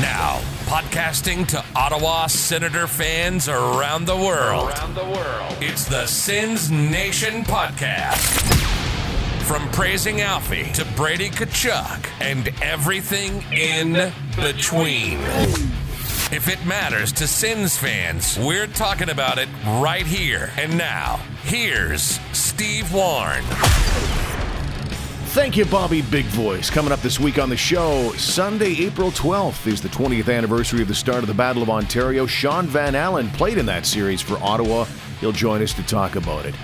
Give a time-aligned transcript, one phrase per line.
[0.00, 4.68] Now, podcasting to Ottawa Senator fans around the world.
[4.68, 5.56] Around the world.
[5.62, 8.52] It's the Sens Nation podcast.
[9.44, 15.18] From praising Alfie to Brady Tkachuk and everything in between.
[16.30, 21.22] If it matters to Sens fans, we're talking about it right here and now.
[21.44, 23.44] Here's Steve Warren.
[25.36, 26.70] Thank you, Bobby Big Voice.
[26.70, 30.88] Coming up this week on the show, Sunday, April 12th is the 20th anniversary of
[30.88, 32.24] the start of the Battle of Ontario.
[32.24, 34.86] Shaun Van Allen played in that series for Ottawa.
[35.20, 36.54] He'll join us to talk about it.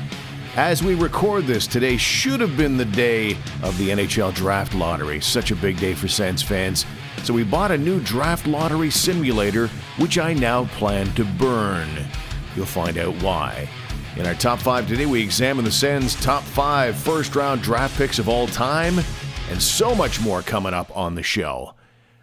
[0.57, 3.33] As we record this, today should have been the day
[3.63, 5.21] of the NHL Draft Lottery.
[5.21, 6.87] Such a big day for Sens fans.
[7.25, 9.69] So we bought a new draft lottery simulator,
[9.99, 11.91] which I now plan to burn.
[12.57, 13.69] You'll find out why.
[14.15, 18.19] In our top five today, we examine the Sens' top five first round draft picks
[18.19, 18.99] of all time,
[19.49, 21.73] and so much more coming up on the show.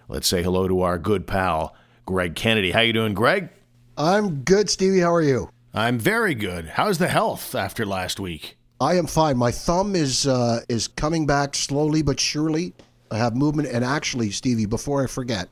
[0.07, 1.73] Let's say hello to our good pal,
[2.05, 2.69] Greg Kennedy.
[2.69, 3.49] How you doing, Greg?
[3.97, 4.99] I'm good, Stevie.
[4.99, 5.49] How are you?
[5.73, 6.67] I'm very good.
[6.67, 8.55] How's the health after last week?
[8.79, 9.35] I am fine.
[9.35, 12.75] My thumb is uh, is coming back slowly but surely.
[13.09, 15.49] I have movement, and actually, Stevie, before I forget,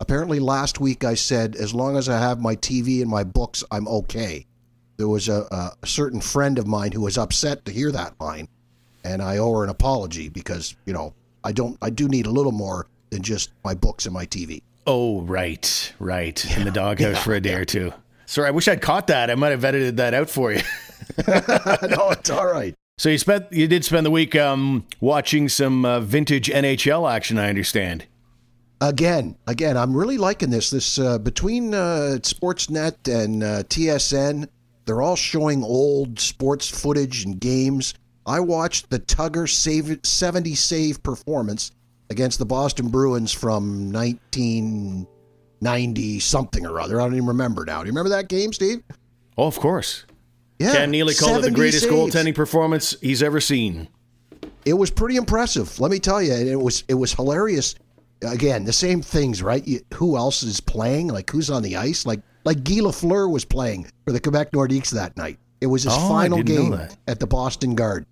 [0.00, 3.64] apparently last week I said as long as I have my TV and my books,
[3.70, 4.44] I'm okay
[4.98, 5.46] there was a,
[5.82, 8.48] a, certain friend of mine who was upset to hear that line,
[9.04, 12.30] and I owe her an apology because you know I don't I do need a
[12.30, 14.60] little more than just my books and my TV.
[14.86, 16.58] Oh right, right, yeah.
[16.58, 17.58] in the doghouse yeah, for a day yeah.
[17.58, 17.92] or two.
[18.26, 19.30] Sorry, I wish I'd caught that.
[19.30, 20.60] I might have edited that out for you.
[21.26, 22.74] no, it's all right.
[22.98, 27.38] So you spent you did spend the week um, watching some uh, vintage NHL action.
[27.38, 28.06] I understand.
[28.80, 30.70] Again, again, I'm really liking this.
[30.70, 34.48] This uh, between uh, Sportsnet and uh, TSN,
[34.88, 37.92] they're all showing old sports footage and games.
[38.24, 41.72] I watched the Tugger save, 70 save performance
[42.08, 46.98] against the Boston Bruins from 1990 something or other.
[47.00, 47.80] I don't even remember now.
[47.80, 48.82] Do you remember that game, Steve?
[49.36, 50.06] Oh, of course.
[50.58, 50.72] Yeah.
[50.72, 51.94] Cam Neely called it the greatest saves.
[51.94, 53.88] goaltending performance he's ever seen.
[54.64, 56.32] It was pretty impressive, let me tell you.
[56.32, 57.74] It was it was hilarious.
[58.22, 59.66] Again, the same things, right?
[59.66, 61.08] You, who else is playing?
[61.08, 62.06] Like who's on the ice?
[62.06, 65.38] Like like Guy Lafleur was playing for the Quebec Nordiques that night.
[65.60, 66.72] It was his oh, final game
[67.06, 68.06] at the Boston Garden.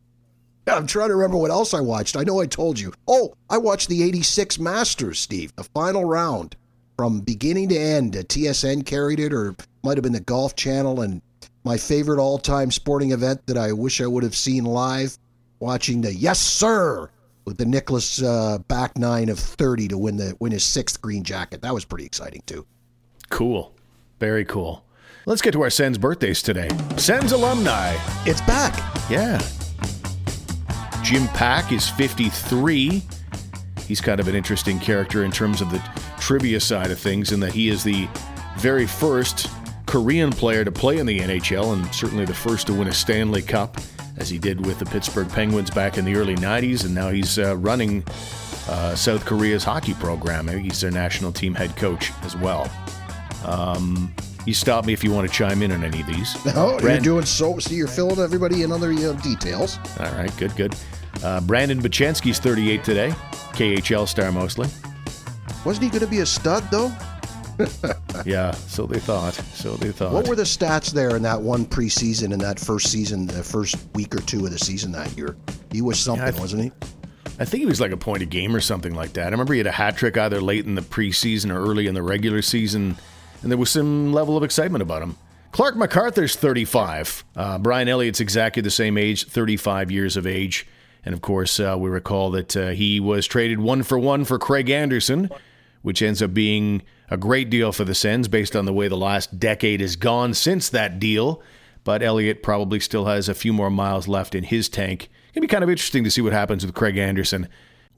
[0.67, 2.19] I'm trying to remember what else I watched.
[2.19, 2.93] I know I told you.
[3.09, 6.55] Oh, I watched the 86 Masters, Steve, the final round
[6.99, 8.13] from beginning to end.
[8.13, 11.01] TSN carried it, or might have been the Golf Channel.
[11.01, 11.23] And
[11.65, 15.17] my favorite all time sporting event that I wish I would have seen live,
[15.61, 17.09] watching the Yes Sir
[17.47, 21.25] with the Nicklaus uh, back nine of 30 to win the win his sixth green
[21.25, 21.63] jacket.
[21.63, 22.67] That was pretty exciting, too.
[23.31, 23.73] Cool.
[24.19, 24.85] Very cool.
[25.27, 26.69] Let's get to our Sens birthdays today.
[26.97, 27.97] Sens alumni.
[28.25, 28.75] It's back.
[29.11, 29.39] Yeah.
[31.03, 33.03] Jim Paek is 53.
[33.87, 35.83] He's kind of an interesting character in terms of the
[36.19, 38.09] trivia side of things, in that he is the
[38.59, 39.49] very first
[39.87, 43.43] Korean player to play in the NHL and certainly the first to win a Stanley
[43.43, 43.77] Cup,
[44.17, 46.85] as he did with the Pittsburgh Penguins back in the early 90s.
[46.85, 48.03] And now he's uh, running
[48.69, 50.49] uh, South Korea's hockey program.
[50.49, 52.71] He's their national team head coach as well.
[53.47, 54.13] Um,
[54.45, 56.45] you stop me if you want to chime in on any of these.
[56.47, 57.59] No, Brand- you're doing so.
[57.59, 59.79] See, you're filling everybody in on their uh, details.
[59.99, 60.75] All right, good, good.
[61.23, 63.11] Uh, Brandon Bochenski's 38 today.
[63.53, 64.69] KHL star mostly.
[65.65, 66.93] Wasn't he going to be a stud though?
[68.27, 69.33] yeah, so they thought.
[69.35, 70.13] So they thought.
[70.13, 73.77] What were the stats there in that one preseason in that first season, the first
[73.95, 75.37] week or two of the season that year?
[75.73, 76.73] He was something, yeah, th- wasn't he?
[77.39, 79.27] I think he was like a point a game or something like that.
[79.27, 81.95] I remember he had a hat trick either late in the preseason or early in
[81.95, 82.97] the regular season
[83.43, 85.17] and there was some level of excitement about him.
[85.53, 87.25] Clark MacArthur's 35.
[87.35, 90.67] Uh, Brian Elliott's exactly the same age, 35 years of age.
[91.05, 94.39] And of course, uh, we recall that uh, he was traded one for one for
[94.39, 95.31] Craig Anderson,
[95.83, 98.97] which ends up being a great deal for the Sens based on the way the
[98.97, 101.41] last decade has gone since that deal.
[101.85, 105.09] But Elliott probably still has a few more miles left in his tank.
[105.33, 107.49] It'd be kind of interesting to see what happens with Craig Anderson.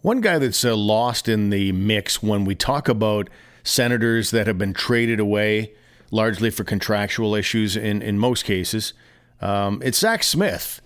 [0.02, 3.30] One guy that's uh, lost in the mix when we talk about
[3.68, 5.72] senators that have been traded away
[6.10, 8.94] largely for contractual issues in, in most cases.
[9.40, 10.80] Um, it's Zach Smith.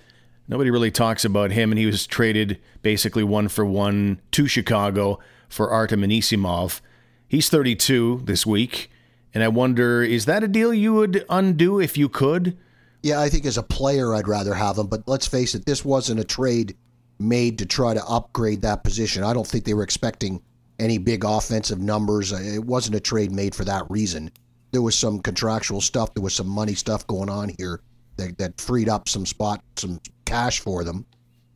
[0.49, 5.21] Nobody really talks about him, and he was traded basically one for one to Chicago
[5.49, 6.81] for Artem Anisimov.
[7.29, 8.91] He's 32 this week,
[9.33, 12.59] and I wonder is that a deal you would undo if you could?
[13.03, 15.85] Yeah, I think as a player, I'd rather have him, but let's face it, this
[15.85, 16.77] wasn't a trade
[17.19, 19.23] made to try to upgrade that position.
[19.23, 20.43] I don't think they were expecting
[20.83, 22.33] any big offensive numbers.
[22.33, 24.31] Uh, it wasn't a trade made for that reason.
[24.73, 26.13] There was some contractual stuff.
[26.15, 27.81] There was some money stuff going on here
[28.17, 31.07] that, that freed up some spot, some cash for them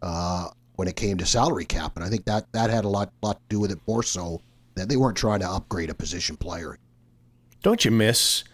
[0.03, 3.11] uh, when it came to salary cap, and I think that that had a lot
[3.23, 4.43] lot to do with it more so
[4.75, 6.79] That they weren't trying to upgrade a position player.
[7.63, 8.45] Don't you miss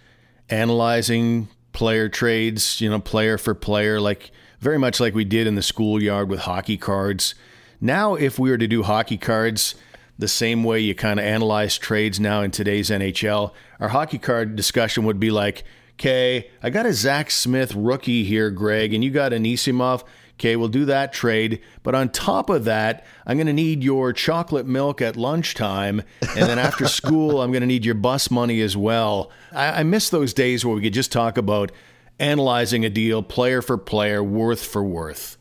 [0.49, 4.31] analyzing player trades, you know, player for player, like
[4.61, 7.35] very much like we did in the schoolyard with hockey cards?
[7.81, 9.75] Now, if we were to do hockey cards
[10.19, 14.57] the same way you kind of analyze trades now in today's NHL, our hockey card
[14.57, 15.65] discussion would be like,
[15.95, 20.05] okay, I got a Zach Smith rookie here, Greg, and you got an Anisimov.
[20.35, 21.61] Okay, we'll do that trade.
[21.83, 26.03] But on top of that, I'm going to need your chocolate milk at lunchtime.
[26.21, 29.31] And then after school, I'm going to need your bus money as well.
[29.53, 31.71] I, I miss those days where we could just talk about
[32.19, 35.37] analyzing a deal player for player, worth for worth.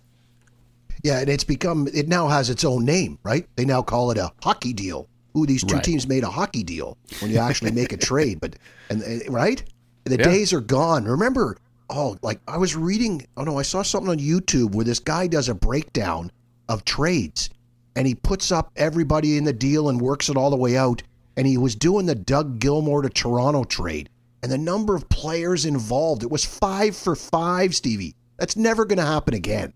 [1.03, 3.48] Yeah, and it's become, it now has its own name, right?
[3.56, 5.07] They now call it a hockey deal.
[5.38, 5.83] Ooh, these two Right.
[5.83, 8.39] teams made a hockey deal when you actually make a trade.
[8.42, 8.56] But,
[8.89, 9.63] and, and right?
[10.03, 10.24] The Yeah.
[10.25, 11.06] days are gone.
[11.06, 11.57] Remember,
[11.89, 15.27] oh, like I was reading, oh no, I saw something on YouTube where this guy
[15.27, 16.31] does a breakdown
[16.69, 17.50] of trades
[17.95, 21.01] and he puts up everybody in the deal and works it all the way out.
[21.38, 24.09] And he was doing the Doug Gilmour to Toronto trade.
[24.44, 28.15] And the number of players involved, it was five for five, Stevie.
[28.38, 29.71] That's never going to happen again,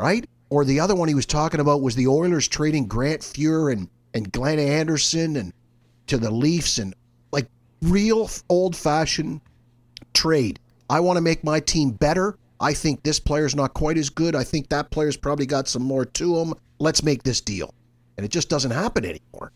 [0.00, 0.26] right?
[0.50, 3.88] Or the other one he was talking about was the Oilers trading Grant Fuhr and,
[4.12, 5.52] and Glenn Anderson and
[6.08, 6.94] to the Leafs and
[7.32, 7.46] like
[7.82, 9.40] real old fashioned
[10.12, 10.58] trade.
[10.90, 12.36] I want to make my team better.
[12.58, 14.34] I think this player's not quite as good.
[14.34, 16.54] I think that player's probably got some more to him.
[16.80, 17.72] Let's make this deal.
[18.16, 19.52] And it just doesn't happen anymore.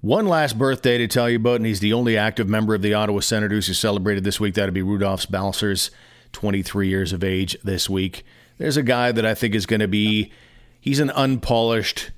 [0.00, 2.94] One last birthday to tell you about, and he's the only active member of the
[2.94, 4.54] Ottawa Senators who celebrated this week.
[4.54, 5.90] That'd be Rudolph Balcers,
[6.32, 8.24] 23 years of age this week.
[8.58, 10.32] There's a guy that I think is going to be,
[10.80, 12.10] he's an unpolished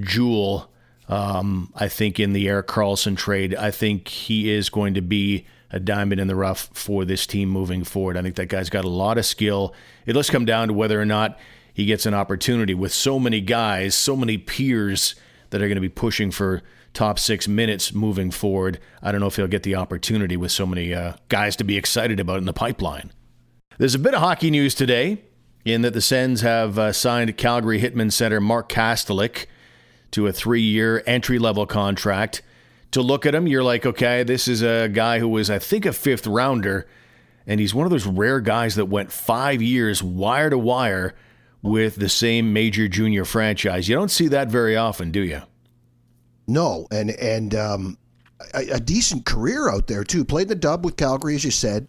[0.00, 0.70] jewel,
[1.08, 3.54] um, I think, in the Erik Karlsson trade.
[3.54, 7.48] I think he is going to be a diamond in the rough for this team
[7.48, 8.16] moving forward.
[8.16, 9.74] I think that guy's got a lot of skill.
[10.06, 11.38] It does come down to whether or not
[11.74, 15.14] he gets an opportunity with so many guys, so many peers
[15.50, 16.62] that are going to be pushing for
[16.94, 18.80] top six minutes moving forward.
[19.02, 21.76] I don't know if he'll get the opportunity with so many uh, guys to be
[21.76, 23.12] excited about in the pipeline.
[23.78, 25.22] There's a bit of hockey news today
[25.68, 29.46] in that the Sens have uh, signed Calgary Hitman center Mark Kastelic
[30.10, 32.42] to a three year entry level contract.
[32.92, 35.84] To look at him, you're like, okay, this is a guy who was, I think,
[35.84, 36.88] a fifth rounder,
[37.46, 41.14] and he's one of those rare guys that went five years wire to wire
[41.60, 43.88] with the same major junior franchise.
[43.88, 45.42] You don't see that very often, do you?
[46.46, 47.98] No, and and um,
[48.54, 50.24] a, a decent career out there too.
[50.24, 51.88] Played the dub with Calgary, as you said.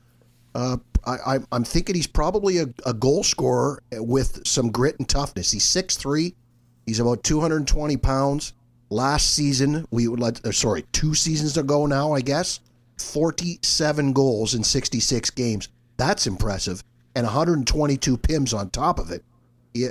[0.54, 5.52] Uh, I, I'm thinking he's probably a, a goal scorer with some grit and toughness.
[5.52, 6.34] He's 6'3".
[6.86, 8.54] He's about 220 pounds.
[8.90, 12.60] Last season, we would let, uh, sorry, two seasons ago now, I guess,
[12.98, 15.70] 47 goals in 66 games.
[15.98, 16.84] That's impressive.
[17.16, 19.24] And 122 PIMs on top of it.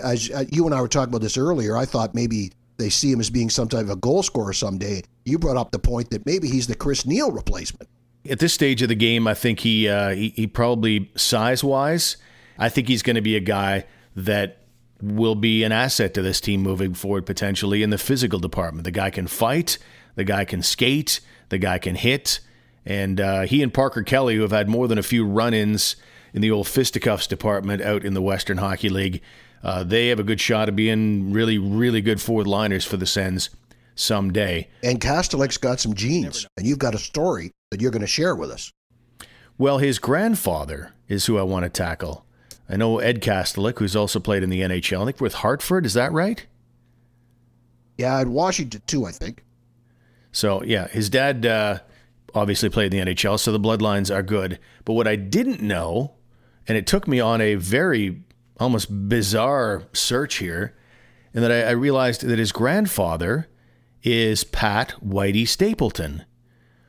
[0.02, 3.12] As uh, you and I were talking about this earlier, I thought maybe they see
[3.12, 5.02] him as being some type of a goal scorer someday.
[5.24, 7.88] You brought up the point that maybe he's the Chris Neil replacement.
[8.30, 12.16] At this stage of the game, I think he uh, he, he probably size wise,
[12.58, 13.84] I think he's going to be a guy
[14.16, 14.58] that
[15.00, 18.84] will be an asset to this team moving forward potentially in the physical department.
[18.84, 19.78] The guy can fight,
[20.16, 21.20] the guy can skate,
[21.50, 22.40] the guy can hit,
[22.84, 25.96] and uh, he and Parker Kelly, who have had more than a few run-ins
[26.34, 29.22] in the old fisticuffs department out in the Western Hockey League,
[29.62, 33.06] uh, they have a good shot of being really, really good forward liners for the
[33.06, 33.50] Sens
[33.98, 34.68] someday.
[34.82, 38.34] And Kastelic's got some genes, and you've got a story that you're going to share
[38.34, 38.70] with us.
[39.58, 42.24] Well, his grandfather is who I want to tackle.
[42.68, 45.02] I know Ed Kastelic, who's also played in the NHL.
[45.02, 46.46] I think with Hartford, is that right?
[47.96, 49.44] Yeah, and Washington too, I think.
[50.30, 51.80] So yeah, his dad uh,
[52.34, 54.60] obviously played in the NHL, so the bloodlines are good.
[54.84, 56.14] But what I didn't know,
[56.68, 58.22] and it took me on a very
[58.60, 60.76] almost bizarre search here,
[61.34, 63.48] and that I, I realized that his grandfather
[64.02, 66.24] is Pat Whitey Stapleton,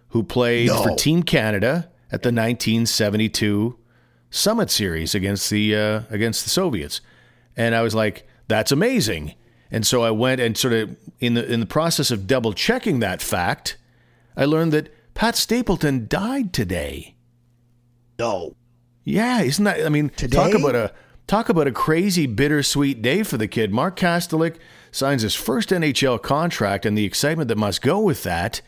[0.09, 0.83] who played No.
[0.83, 3.77] for Team Canada at the 1972
[4.29, 7.01] Summit Series against the uh, against the Soviets,
[7.57, 9.33] and I was like, "That's amazing."
[9.71, 12.99] And so I went and sort of in the in the process of double checking
[12.99, 13.77] that fact,
[14.37, 17.15] I learned that Pat Stapleton died today.
[18.17, 18.55] No.
[19.03, 19.85] Yeah, isn't that?
[19.85, 20.35] I mean, Today?
[20.35, 20.93] talk about a
[21.29, 23.71] talk about a crazy bittersweet day for the kid.
[23.71, 24.57] Mark Kastelic
[24.91, 28.61] signs his first NHL contract, and the excitement that must go with that,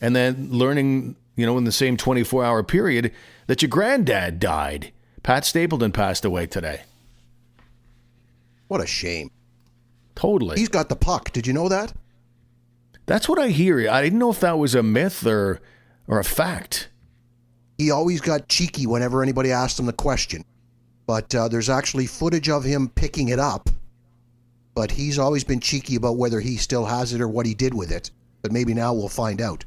[0.00, 3.12] and then learning, you know, in the same 24 hour period
[3.46, 4.92] that your granddad died.
[5.22, 6.82] Pat Stapleton passed away today.
[8.68, 9.30] What a shame.
[10.14, 10.58] Totally.
[10.58, 11.32] He's got the puck.
[11.32, 11.92] Did you know that?
[13.04, 13.88] That's what I hear.
[13.88, 15.60] I didn't know if that was a myth or
[16.08, 16.88] or a fact.
[17.76, 20.44] He always got cheeky whenever anybody asked him the question.
[21.06, 23.70] But uh, there's actually footage of him picking it up.
[24.74, 27.72] But he's always been cheeky about whether he still has it or what he did
[27.72, 28.10] with it.
[28.42, 29.64] but maybe now we'll find out.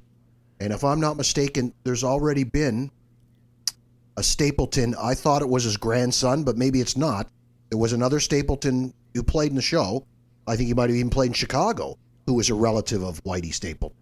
[0.61, 2.91] And if I'm not mistaken, there's already been
[4.15, 4.95] a Stapleton.
[5.01, 7.29] I thought it was his grandson, but maybe it's not.
[7.69, 10.05] There was another Stapleton who played in the show.
[10.47, 13.53] I think he might have even played in Chicago, who was a relative of Whitey
[13.53, 13.97] Stapleton.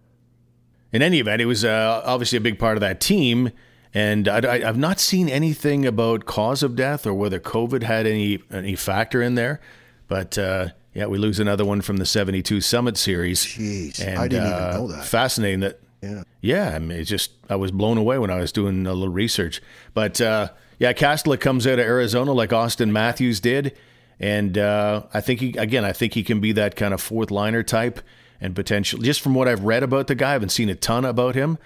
[0.92, 3.50] In any event, it was uh, obviously a big part of that team.
[3.94, 8.42] And I, have not seen anything about cause of death or whether COVID had any
[8.50, 9.60] any factor in there.
[10.08, 13.44] But uh, yeah, we lose another one from the 72 Summit Series.
[13.44, 15.04] Jeez, and, I didn't uh, even know that.
[15.04, 15.80] Fascinating that.
[16.02, 16.22] Yeah.
[16.40, 19.12] Yeah, I mean, it's just, I was blown away when I was doing a little
[19.12, 19.60] research.
[19.94, 23.76] But uh, yeah, Kastelic comes out of Arizona like Auston Matthews did.
[24.20, 27.30] And uh, I think he, again, I think he can be that kind of fourth
[27.30, 28.00] liner type
[28.40, 31.04] and potentially, just from what I've read about the guy, I haven't seen a ton
[31.04, 31.58] about him.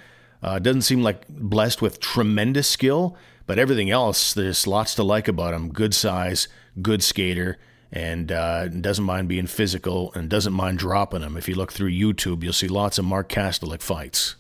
[0.43, 5.29] Uh, doesn't seem like blessed with tremendous skill, but everything else, there's lots to like
[5.29, 5.71] about him.
[5.71, 6.49] Good size,
[6.81, 7.59] good skater,
[7.93, 11.37] and uh, doesn't mind being physical and doesn't mind dropping them.
[11.37, 14.37] If you look through YouTube, you'll see lots of Mark Kastelic fights.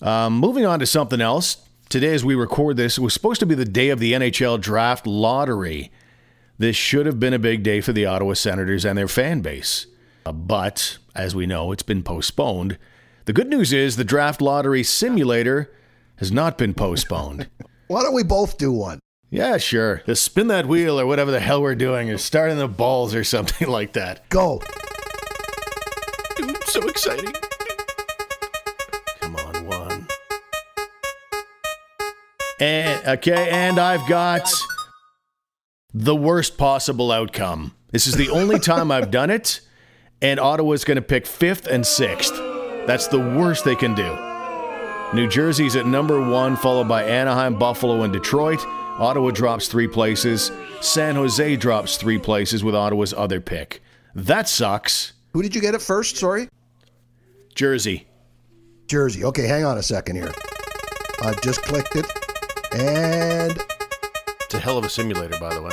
[0.00, 1.58] Um, moving on to something else.
[1.88, 4.60] Today, as we record this, it was supposed to be the day of the NHL
[4.60, 5.90] draft lottery.
[6.58, 9.86] This should have been a big day for the Ottawa Senators and their fan base.
[10.26, 12.78] Uh, but, as we know, it's been postponed.
[13.28, 15.70] The good news is the draft lottery simulator
[16.16, 17.50] has not been postponed.
[17.88, 19.00] Why don't we both do one?
[19.28, 20.00] Yeah, sure.
[20.06, 23.24] Just spin that wheel or whatever the hell we're doing, or starting the balls or
[23.24, 24.26] something like that.
[24.30, 24.62] Go.
[26.68, 27.34] So exciting.
[29.20, 30.08] Come on, one.
[32.58, 34.50] And okay, and I've got
[35.92, 37.74] the worst possible outcome.
[37.90, 39.60] This is the only time I've done it,
[40.22, 42.47] and Ottawa's going to pick fifth and sixth.
[42.88, 44.16] That's the worst they can do.
[45.12, 48.64] New Jersey's at number one, followed by Anaheim, Buffalo, and Detroit.
[48.98, 50.50] Ottawa drops three places.
[50.80, 53.82] San Jose drops three places with Ottawa's other pick.
[54.14, 55.12] That sucks.
[55.34, 56.16] Who did you get at first?
[56.16, 56.48] Sorry?
[57.54, 58.08] Jersey.
[58.86, 59.22] Jersey.
[59.22, 60.32] Okay, hang on a second here.
[61.20, 62.06] I just clicked it.
[62.72, 63.62] And.
[64.46, 65.72] It's a hell of a simulator, by the way.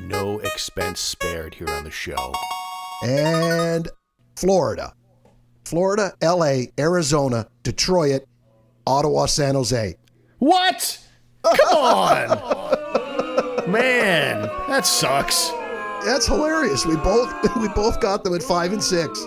[0.00, 2.32] No expense spared here on the show.
[3.02, 3.90] And
[4.36, 4.94] Florida.
[5.68, 8.24] Florida, LA, Arizona, Detroit,
[8.86, 9.96] Ottawa, San Jose.
[10.38, 10.98] What?
[11.44, 13.70] Come on.
[13.70, 15.50] Man, that sucks.
[16.06, 16.86] That's hilarious.
[16.86, 19.24] We both we both got them at 5 and 6.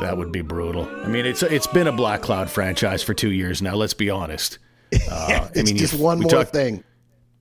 [0.00, 0.88] That would be brutal.
[1.04, 4.08] I mean, it's it's been a Black Cloud franchise for 2 years now, let's be
[4.10, 4.58] honest.
[5.10, 6.84] Uh, it's I mean, just one more talk, thing.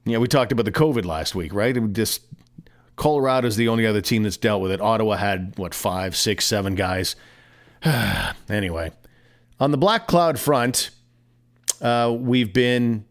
[0.05, 1.75] Yeah, we talked about the COVID last week, right?
[1.75, 2.21] It just
[2.95, 4.79] Colorado's the only other team that's dealt with it.
[4.79, 7.17] Ottawa had what five, six, seven guys
[8.49, 8.91] anyway,
[9.59, 10.91] on the Black Cloud front,
[11.81, 13.05] uh, we've been,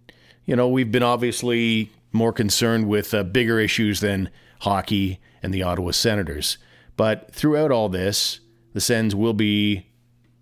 [0.45, 5.63] you know, we've been obviously more concerned with uh, bigger issues than hockey and the
[5.63, 6.59] Ottawa Senators.
[6.97, 8.41] But throughout all this,
[8.73, 9.87] the Sens will be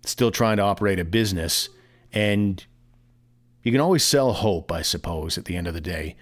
[0.05, 1.69] still trying to operate a business.
[2.11, 2.63] And
[3.63, 6.15] you can always sell hope, I suppose, at the end of the day.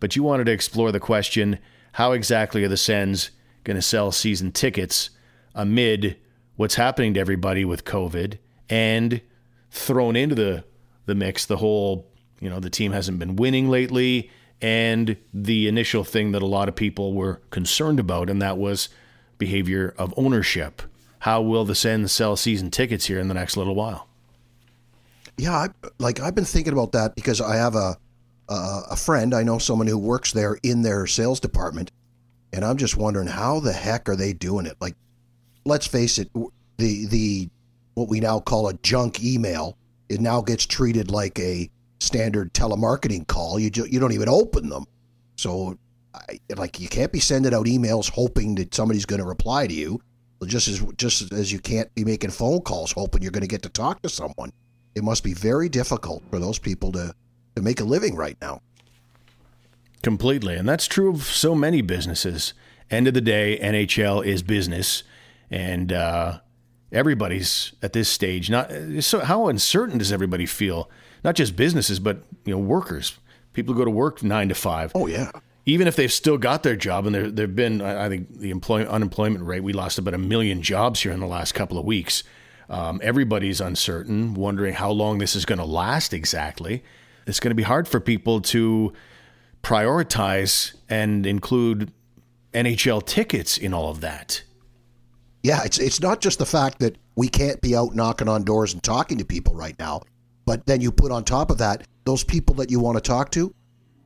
[0.00, 1.58] But you wanted to explore the question
[1.92, 3.30] how exactly are the Sens
[3.62, 5.10] going to sell season tickets
[5.54, 6.18] amid
[6.56, 9.20] what's happening to everybody with COVID and
[9.70, 10.64] thrown into the
[11.06, 12.06] the mix the whole
[12.40, 14.30] you know the team hasn't been winning lately.
[14.62, 18.88] And the initial thing that a lot of people were concerned about and that was
[19.36, 20.80] behavior of ownership.
[21.18, 24.08] How will the Sens sell season tickets here in the next little while?
[25.36, 25.68] Yeah I,
[25.98, 27.96] like I've been thinking about that because I have a
[28.48, 31.90] a, a friend I know someone who works there in their sales department
[32.52, 34.76] and I'm just wondering how the heck are they doing it?
[34.80, 34.94] Like
[35.64, 36.30] let's face it,
[36.76, 37.48] the the
[37.94, 39.76] what we now call a junk email,
[40.08, 43.58] it now gets treated like a standard telemarketing call.
[43.58, 44.84] You you don't even open them.
[45.36, 45.78] So,
[46.14, 49.74] I, like you can't be sending out emails hoping that somebody's going to reply to
[49.74, 50.00] you.
[50.46, 53.62] Just as just as you can't be making phone calls hoping you're going to get
[53.62, 54.52] to talk to someone.
[54.94, 57.14] It must be very difficult for those people to
[57.56, 58.60] to make a living right now.
[60.02, 62.52] Completely, and that's true of so many businesses.
[62.90, 65.02] End of the day, NHL is business
[65.54, 66.40] and uh,
[66.90, 68.50] everybody's at this stage.
[68.50, 70.90] Not so how uncertain does everybody feel?
[71.22, 73.18] Not just businesses, but you know, workers.
[73.52, 74.90] People who go to work nine to five.
[74.96, 75.30] Oh yeah.
[75.64, 78.90] Even if they've still got their job, and there there've been, I think the employment
[78.90, 82.24] unemployment rate, we lost about a million jobs here in the last couple of weeks.
[82.68, 86.82] Um, everybody's uncertain, wondering how long this is going to last exactly.
[87.26, 88.92] It's going to be hard for people to
[89.62, 91.92] prioritize and include
[92.52, 94.42] NHL tickets in all of that
[95.44, 98.72] yeah, it's it's not just the fact that we can't be out knocking on doors
[98.72, 100.00] and talking to people right now,
[100.46, 103.30] but then you put on top of that those people that you want to talk
[103.32, 103.54] to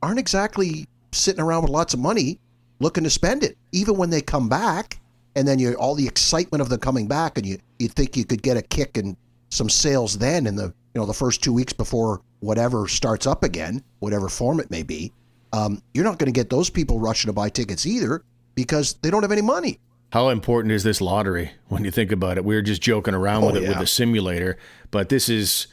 [0.03, 2.39] aren't exactly sitting around with lots of money
[2.79, 4.99] looking to spend it, even when they come back.
[5.35, 8.25] And then you all the excitement of them coming back, and you you think you
[8.25, 9.15] could get a kick and
[9.49, 13.43] some sales then in the you know the first two weeks before whatever starts up
[13.43, 15.13] again, whatever form it may be.
[15.53, 18.23] Um, you're not going to get those people rushing to buy tickets either
[18.55, 19.79] because they don't have any money.
[20.11, 22.45] How important is this lottery when you think about it?
[22.45, 24.57] We were just joking around Oh, with it with the simulator,
[24.89, 25.67] but this is,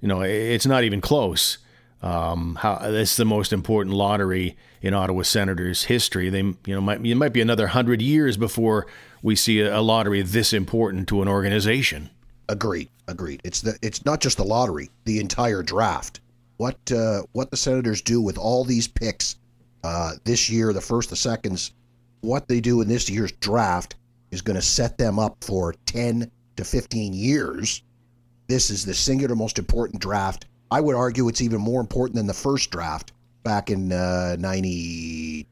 [0.00, 1.58] you know, it's not even close.
[2.00, 6.30] Um, how this is the most important lottery in Ottawa Senators history.
[6.30, 8.86] They, you know, might it might be another hundred years before
[9.22, 12.10] we see a, a lottery this important to an organization.
[12.48, 12.88] Agreed.
[13.06, 13.40] Agreed.
[13.44, 16.20] It's the it's not just the lottery, the entire draft.
[16.56, 19.36] What uh, what the Senators do with all these picks
[19.84, 21.72] uh, this year, the first, the seconds,
[22.22, 23.96] what they do in this year's draft
[24.30, 27.82] is going to set them up for ten to fifteen years.
[28.48, 30.46] This is the singular most important draft.
[30.70, 33.12] I would argue it's even more important than the first draft
[33.42, 35.46] back in uh, ninety.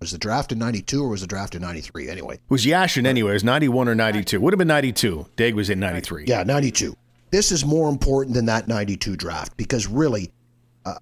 [0.00, 2.08] Was the draft in ninety two or was the draft in ninety three?
[2.08, 3.30] Anyway, It was Yashin anyway?
[3.30, 4.40] It was ninety one or ninety two?
[4.40, 5.26] Would have been ninety two.
[5.36, 6.24] Dag was in ninety three.
[6.26, 6.96] Yeah, 92.
[7.30, 10.30] This is more important than that 92 draft because really,
[10.86, 10.94] uh,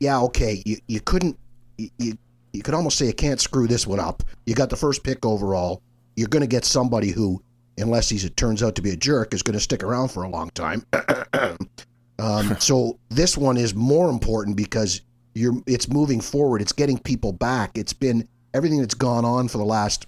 [0.00, 1.38] yeah, okay, you, you couldn't,
[1.78, 2.18] you, you,
[2.52, 4.22] you could almost say you can't screw this one up.
[4.46, 5.82] You got the first pick overall.
[6.16, 7.42] You're going to get somebody who,
[7.78, 10.22] unless he's, it turns out to be a jerk, is going to stick around for
[10.22, 10.84] a long time.
[12.18, 15.00] um, so this one is more important because
[15.34, 16.60] you're, it's moving forward.
[16.60, 17.78] It's getting people back.
[17.78, 20.06] It's been everything that's gone on for the last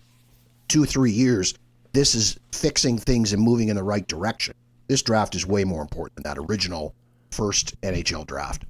[0.69, 1.55] two, three years.
[1.93, 4.55] This is fixing things and moving in the right direction
[4.89, 6.95] this draft is way more important than that original
[7.31, 8.65] first NHL draft.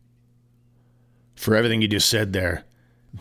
[1.35, 2.65] For everything you just said there,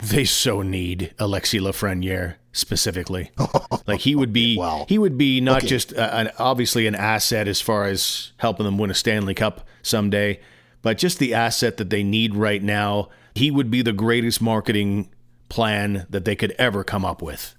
[0.01, 3.31] they so need Alexi Lafreniere specifically.
[3.87, 5.67] like he would be, Well, he would be not okay.
[5.67, 9.67] just a, an, obviously an asset as far as helping them win a Stanley Cup
[9.83, 10.39] someday,
[10.81, 13.09] but just the asset that they need right now.
[13.35, 15.09] He would be the greatest marketing
[15.49, 17.55] plan that they could ever come up with.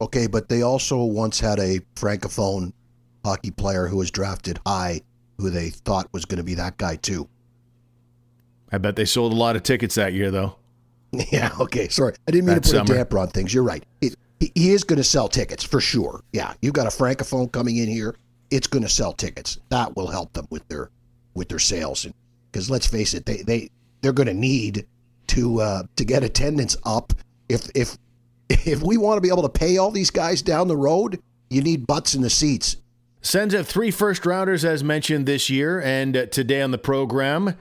[0.00, 2.72] Okay, but they also once had a francophone
[3.24, 5.00] hockey player who was drafted high,
[5.38, 7.28] who they thought was going to be that guy too.
[8.70, 10.56] I bet they sold a lot of tickets that year, though.
[11.32, 11.50] Yeah.
[11.60, 11.88] Okay.
[11.88, 12.94] Sorry, I didn't mean That to put summer.
[12.94, 13.52] a damper on things.
[13.52, 13.84] You're right.
[14.00, 16.22] It, he, is going to sell tickets for sure.
[16.32, 18.14] Yeah, you've got a francophone coming in here.
[18.50, 19.58] It's going to sell tickets.
[19.70, 20.90] That will help them with their
[21.34, 22.06] with their sales.
[22.52, 23.70] Because let's face it, they they
[24.02, 24.86] they're going to need
[25.28, 27.12] to uh, to get attendance up.
[27.48, 27.96] If if
[28.48, 31.62] if we want to be able to pay all these guys down the road, you
[31.62, 32.76] need butts in the seats.
[33.22, 37.56] Sens have three first rounders, as mentioned this year, and uh, today on the program,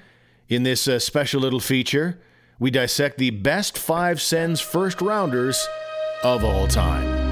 [0.50, 2.20] in this uh, special little feature,
[2.60, 5.68] we dissect the best five Sens first rounders
[6.24, 7.24] of all time.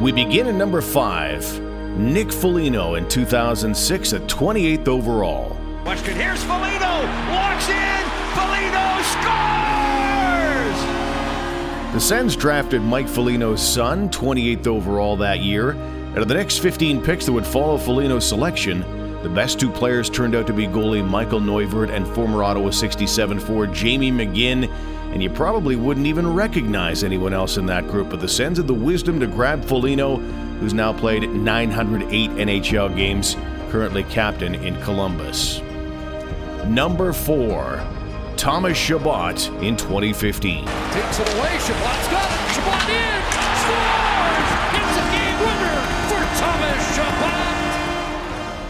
[0.00, 1.60] We begin at number five,
[1.96, 5.56] Nick Foligno in 2006 at 28th overall.
[5.84, 6.00] Watch.
[6.00, 7.02] Here's Foligno.
[7.30, 8.04] Walks in.
[8.34, 10.78] Foligno scores!
[11.94, 15.74] The Sens drafted Mike Foligno's son, 28th overall that year.
[16.12, 18.82] Out of the next 15 picks that would follow Foligno's selection,
[19.24, 23.40] the best two players turned out to be goalie Michal Neuvirth and former Ottawa 67
[23.40, 24.70] forward Jamie McGinn,
[25.14, 28.66] and you probably wouldn't even recognize anyone else in that group, but the Sens had
[28.66, 33.34] the wisdom to grab Foligno, who's now played 908 NHL games,
[33.70, 35.62] currently captain in Columbus.
[36.66, 37.82] Number 4,
[38.36, 40.66] Thomas Chabot in 2015.
[40.66, 41.58] Takes it away.
[41.60, 42.33] Chabot's got it.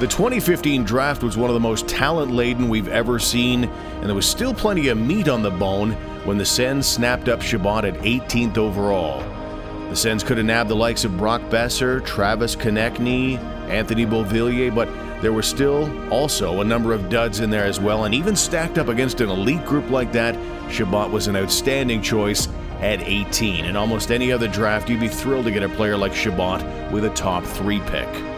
[0.05, 4.15] The 2015 draft was one of the most talent laden we've ever seen, and there
[4.15, 5.93] was still plenty of meat on the bone
[6.27, 9.21] when the Sens snapped up Chabot at 18th overall.
[9.89, 13.39] The Sens could have nabbed the likes of Brock Boeser, Travis Konecny,
[13.71, 14.91] Anthony Beauvillier, but
[15.23, 18.77] there were still also a number of duds in there as well, and even stacked
[18.77, 20.35] up against an elite group like that,
[20.71, 22.47] Chabot was an outstanding choice
[22.81, 23.65] at 18.
[23.65, 26.63] In almost any other draft, you'd be thrilled to get a player like Chabot
[26.93, 28.34] with a top three pick.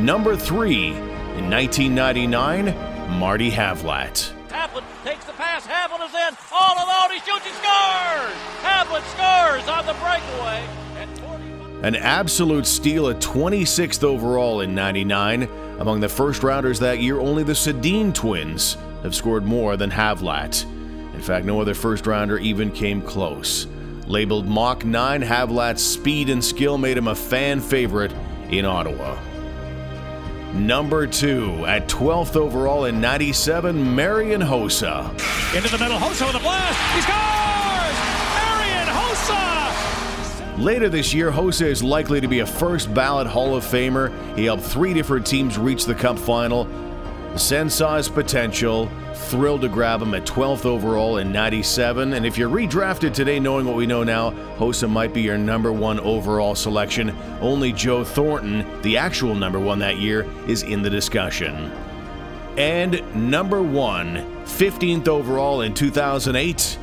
[0.00, 4.32] Number three, in 1999, Marty Havlat.
[4.48, 5.66] Havlin takes the pass.
[5.66, 6.36] Havlat is in.
[6.50, 7.10] All alone.
[7.10, 7.44] He shoots.
[7.44, 8.32] He scores.
[8.62, 10.64] Havlat scores on the breakaway.
[10.96, 11.84] At 45.
[11.84, 15.42] An absolute steal at 26th overall in 99.
[15.80, 20.64] Among the first rounders that year, only the Sedin twins have scored more than Havlat.
[21.12, 23.66] In fact, no other first rounder even came close.
[24.06, 28.12] Labeled Mach 9, Havlat's speed and skill made him a fan favorite
[28.48, 29.18] in Ottawa.
[30.52, 35.08] Number two, at 12th overall in 97, Marian Hossa.
[35.54, 35.96] Into the middle.
[35.96, 36.78] Hossa with a blast.
[36.92, 37.96] He scores!
[38.34, 40.58] Marian Hossa!
[40.58, 44.10] Later this year, Jose is likely to be a first ballot Hall of Famer.
[44.36, 46.64] He helped three different teams reach the Cup final.
[47.32, 52.14] The Sens saw his potential, thrilled to grab him at 12th overall in 97.
[52.14, 55.72] And if you're redrafted today, knowing what we know now, Hossa might be your number
[55.72, 57.16] one overall selection.
[57.40, 61.70] Only Joe Thornton, the actual number one that year, is in the discussion.
[62.58, 66.78] And number one, 15th overall in 2008,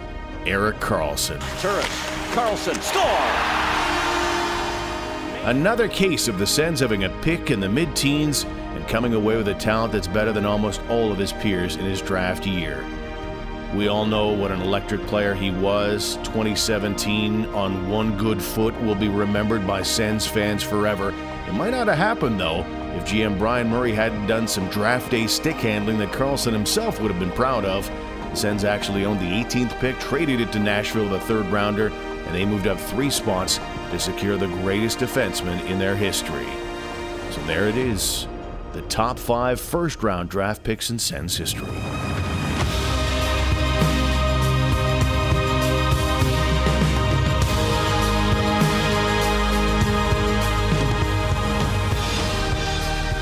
[0.45, 1.41] Erik Karlsson.
[1.59, 1.85] Turris,
[2.33, 3.57] Karlsson, score!
[5.49, 8.45] Another case of the Sens having a pick in the mid teens
[8.87, 12.01] coming away with a talent that's better than almost all of his peers in his
[12.01, 12.83] draft year.
[13.75, 16.15] We all know what an electric player he was.
[16.23, 21.13] 2017 on one good foot will be remembered by Sens fans forever.
[21.47, 22.61] It might not have happened, though,
[22.95, 27.11] if GM Bryan Murray hadn't done some draft day stick handling that Karlsson himself would
[27.11, 27.91] have been proud of.
[28.33, 32.45] Sens actually owned the 18th pick, traded it to Nashville, the third rounder, and they
[32.45, 33.59] moved up three spots
[33.91, 36.47] to secure the greatest defenseman in their history.
[37.31, 38.27] So there it is
[38.77, 41.65] the top five first round draft picks in Sens history.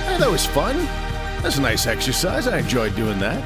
[0.03, 0.75] Hey, that was fun.
[1.41, 2.47] That's a nice exercise.
[2.47, 3.41] I enjoyed doing that.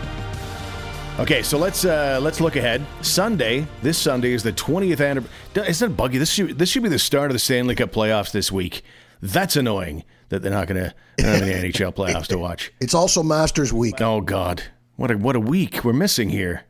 [1.20, 2.84] Okay, so let's uh, let's look ahead.
[3.02, 5.70] Sunday, this Sunday is the 20th anniversary.
[5.70, 6.18] Isn't buggy?
[6.18, 8.82] This should this should be the start of the Stanley Cup playoffs this week.
[9.22, 12.72] That's annoying that they're not going to have any NHL playoffs to watch.
[12.80, 14.02] It's also Masters Week.
[14.02, 14.64] Oh God,
[14.96, 16.64] what a what a week we're missing here.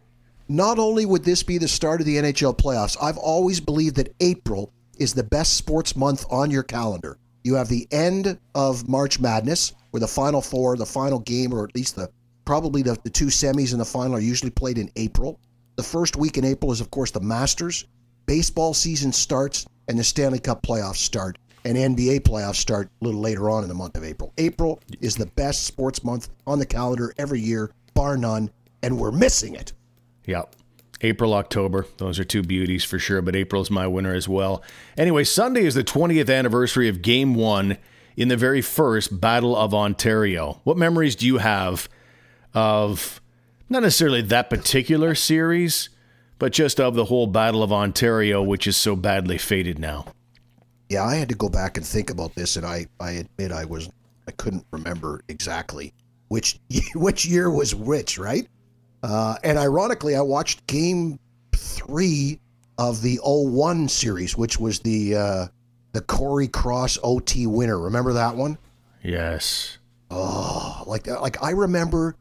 [0.48, 4.16] Not only would this be the start of the NHL playoffs, I've always believed that
[4.20, 7.18] April is the best sports month on your calendar.
[7.44, 11.64] You have the end of March Madness, where the Final Four, the final game, or
[11.64, 12.10] at least the
[12.46, 15.40] probably the, the two semis and the final are usually played in April.
[15.76, 17.86] The first week in April is, of course, the Masters.
[18.26, 23.22] Baseball season starts and the Stanley Cup playoffs start, and NBA playoffs start a little
[23.22, 24.34] later on in the month of April.
[24.38, 28.50] April is the best sports month on the calendar every year, bar none,
[28.82, 29.74] and we're missing it.
[30.26, 30.56] Yep.
[31.02, 31.86] April, October.
[31.98, 34.64] Those are two beauties for sure, but April's my winner as well.
[34.98, 37.78] Anyway, Sunday is the 20th anniversary of Game 1
[38.18, 40.60] in the very first Battle of Ontario.
[40.66, 41.88] What memories do you have
[42.54, 43.22] of
[43.70, 45.90] not necessarily that particular series,
[46.38, 50.06] but just of the whole Battle of Ontario, which is so badly faded now.
[50.90, 53.66] Yeah, I had to go back and think about this, and I, I admit I
[53.66, 53.90] was
[54.28, 55.94] I couldn't remember exactly
[56.30, 56.60] which
[56.96, 58.48] which year was which, right?
[59.04, 61.20] Uh, and ironically, I watched Game
[61.54, 62.40] Three
[62.78, 65.48] of the 01 series, which was the uh,
[65.92, 67.78] the Cory Cross OT winner.
[67.78, 68.58] Remember that one?
[69.04, 69.78] Yes.
[70.10, 72.16] Oh, like like I remember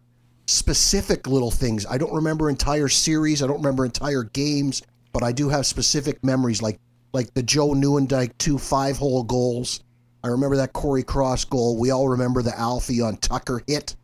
[0.46, 1.87] specific little things.
[1.87, 3.42] I don't remember entire series.
[3.42, 6.78] I don't remember entire games, but I do have specific memories like
[7.12, 9.83] like the Joe Nieuwendyk two five hole goals.
[10.23, 11.79] I remember that Cory Cross goal.
[11.79, 13.94] We all remember the Alfie on Tucker hit.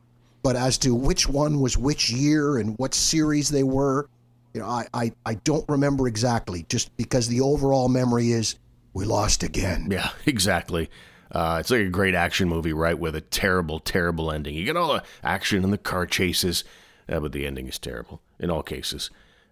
[0.43, 4.09] But as to which one was which year and what series they were,
[4.53, 8.57] you know, I, I, I don't remember exactly, just because the overall memory is
[8.93, 9.89] we lost again.
[9.91, 10.91] Yeah, exactly.
[11.33, 12.97] Uh, it's like a great action movie, right?
[12.97, 14.55] With a terrible, terrible ending.
[14.55, 16.63] You get all the action and the car chases,
[17.09, 19.11] uh, but the ending is terrible in all cases.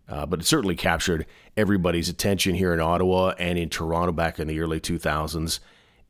[0.09, 4.49] Uh, but it certainly captured everybody's attention here in Ottawa and in Toronto back in
[4.49, 5.61] the early 2000s.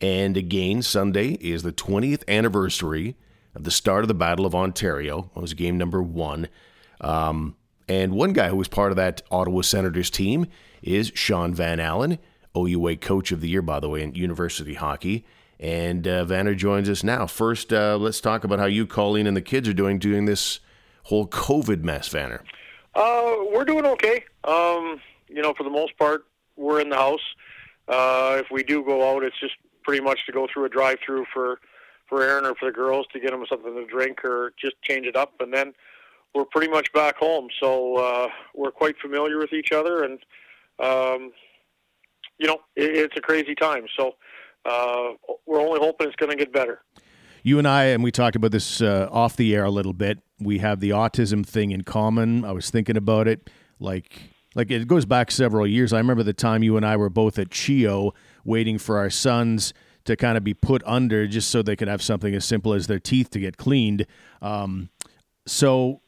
[0.00, 3.16] And again, Sunday is the 20th anniversary
[3.54, 5.30] of the start of the Battle of Ontario.
[5.36, 6.48] It was game number one.
[7.00, 7.56] Um,
[7.88, 10.46] and one guy who was part of that Ottawa Senators team
[10.82, 12.18] is Shaun Van Allen,
[12.56, 15.24] OUA Coach of the Year, by the way, in university hockey.
[15.60, 17.26] And uh, Vanner joins us now.
[17.26, 20.58] First, uh, let's talk about how you, Colleen, and the kids are doing doing this
[21.04, 22.40] whole COVID mess, Vanner.
[22.94, 24.24] Uh, we're doing okay.
[24.44, 26.24] Um, you know, for the most part,
[26.56, 27.24] we're in the house.
[27.88, 31.26] Uh, if we do go out, it's just pretty much to go through a drive-through
[31.32, 31.58] for
[32.08, 35.06] for Aaron or for the girls to get them something to drink or just change
[35.06, 35.72] it up, and then
[36.34, 37.48] we're pretty much back home.
[37.58, 40.18] So uh, we're quite familiar with each other, and
[40.78, 41.32] um,
[42.38, 43.86] you know, it, it's a crazy time.
[43.96, 44.16] So
[44.66, 45.12] uh,
[45.46, 46.82] we're only hoping it's going to get better.
[47.42, 50.20] You and I, and we talked about this uh, off the air a little bit.
[50.38, 52.44] We have the autism thing in common.
[52.44, 53.50] I was thinking about it,
[53.80, 54.20] like
[54.54, 55.92] like it goes back several years.
[55.92, 58.12] I remember the time you and I were both at CHEO
[58.44, 59.72] waiting for our sons
[60.04, 62.86] to kind of be put under just so they could have something as simple as
[62.86, 64.06] their teeth to get cleaned.
[64.40, 64.90] Um,
[65.46, 66.02] so,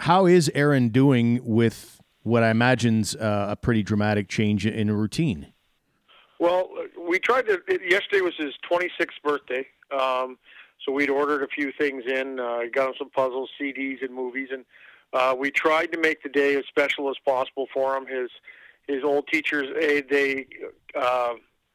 [0.00, 5.52] how is Aaron doing with what I imagine's uh, a pretty dramatic change in routine?
[6.40, 6.70] Well,
[7.08, 7.60] we tried to.
[7.68, 10.38] Yesterday was his 26th birthday, um,
[10.84, 14.48] so we'd ordered a few things in, uh, got him some puzzles, CDs, and movies,
[14.52, 14.64] and
[15.12, 18.06] uh, we tried to make the day as special as possible for him.
[18.06, 18.30] His
[18.86, 20.46] his old teachers, eh, they
[20.94, 21.34] uh,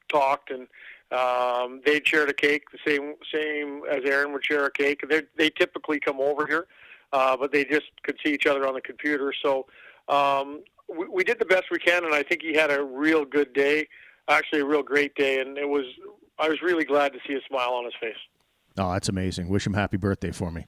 [0.10, 0.68] talked and
[1.12, 5.02] Um, they'd shared a cake the same same as Aaron would share a cake.
[5.10, 6.68] They they typically come over here,
[7.14, 9.34] uh, but they just could see each other on the computer.
[9.44, 9.66] So
[10.08, 13.26] um, we, we did the best we can, and I think he had a real
[13.26, 13.88] good day,
[14.28, 15.86] actually a real great day, and it was
[16.40, 18.18] I was really glad to see a smile on his face.
[18.78, 19.50] Oh, that's amazing.
[19.50, 20.66] Wish him happy birthday for me.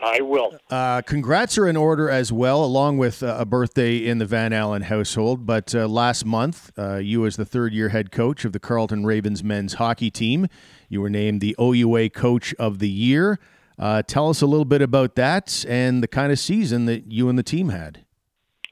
[0.00, 0.56] I will.
[0.70, 4.52] Uh, congrats are in order as well, along with uh, a birthday in the Van
[4.52, 5.44] Allen household.
[5.44, 9.04] But uh, last month, uh, you, as the third year head coach of the Carleton
[9.04, 10.46] Ravens men's hockey team,
[10.88, 13.40] you were named the OUA Coach of the Year.
[13.78, 17.28] Uh, tell us a little bit about that and the kind of season that you
[17.28, 18.04] and the team had.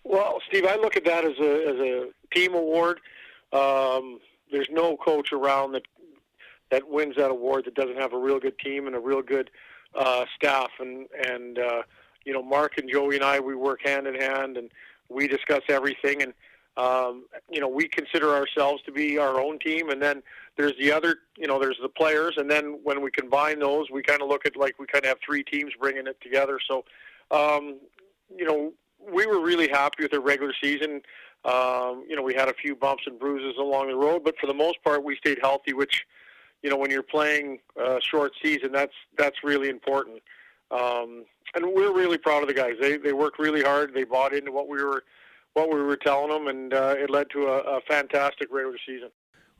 [0.04, 3.00] Well, Steve, I look at that as a as a team award.
[3.52, 5.82] Um, there's no coach around that
[6.70, 9.50] that wins that award that doesn't have a real good team and a real good
[9.94, 10.70] uh, staff.
[10.78, 11.82] And and uh,
[12.24, 14.70] you know, Mark and Joey and I, we work hand in hand, and
[15.08, 16.22] we discuss everything.
[16.22, 16.34] And
[16.76, 19.88] um, you know, we consider ourselves to be our own team.
[19.88, 20.22] And then
[20.56, 22.34] there's the other, you know, there's the players.
[22.36, 25.08] And then when we combine those, we kind of look at like we kind of
[25.08, 26.58] have three teams bringing it together.
[26.68, 26.84] So,
[27.30, 27.78] um,
[28.34, 31.00] you know, we were really happy with the regular season.
[31.44, 34.46] Um, you know, we had a few bumps and bruises along the road, but for
[34.46, 36.04] the most part, we stayed healthy, which
[36.66, 40.20] you know, when you're playing a short season, that's that's really important.
[40.72, 41.24] Um,
[41.54, 42.72] and we're really proud of the guys.
[42.80, 43.94] They they worked really hard.
[43.94, 45.04] They bought into what we were
[45.52, 49.10] what we were telling them, and uh, it led to a, a fantastic regular season.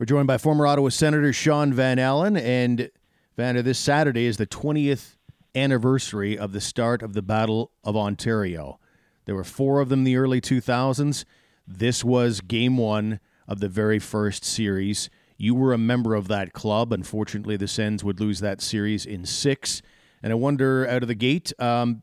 [0.01, 2.90] We're joined by former Ottawa Senator Shaun Van Allen, and
[3.38, 5.14] Vanner, this Saturday is the 20th
[5.55, 8.81] anniversary of the start of the Battle of Ontario.
[9.27, 11.25] There were four of them in the early 2000s.
[11.69, 15.09] This was game one of the very first series.
[15.37, 16.92] You were a member of that club.
[16.92, 19.83] Unfortunately, the Sens would lose that series in six.
[20.22, 22.03] And I wonder, out of the gate, um,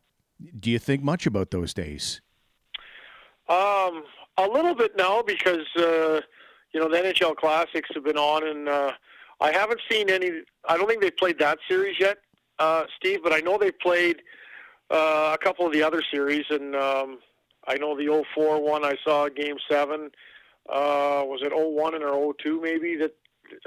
[0.60, 2.22] do you think much about those days?
[3.50, 4.04] Um,
[4.38, 6.22] a little bit now because uh,
[6.74, 8.92] you know the NHL Classics have been on, and uh,
[9.42, 10.44] I haven't seen any.
[10.68, 12.18] I don't think they've played that series yet,
[12.60, 13.20] uh, Steve.
[13.24, 14.22] But I know they played
[14.90, 17.20] uh, a couple of the other series, and um,
[17.68, 18.86] I know the 04 one.
[18.86, 20.12] I saw Game Seven.
[20.70, 23.14] Uh, was it 01 and or 02 maybe that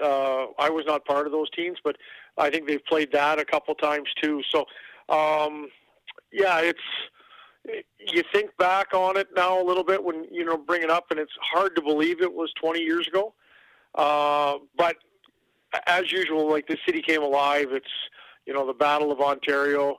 [0.03, 1.97] uh, I was not part of those teams, but
[2.39, 4.43] I think they've played that a couple times too.
[4.51, 4.67] So,
[5.09, 5.69] um,
[6.33, 6.79] yeah, it's
[7.99, 11.07] you think back on it now a little bit when you know bring it up,
[11.11, 13.35] and it's hard to believe it was 20 years ago.
[13.95, 14.97] Uh, but
[15.87, 17.69] as usual, like the city came alive.
[17.71, 17.87] It's
[18.47, 19.97] you know the Battle of Ontario.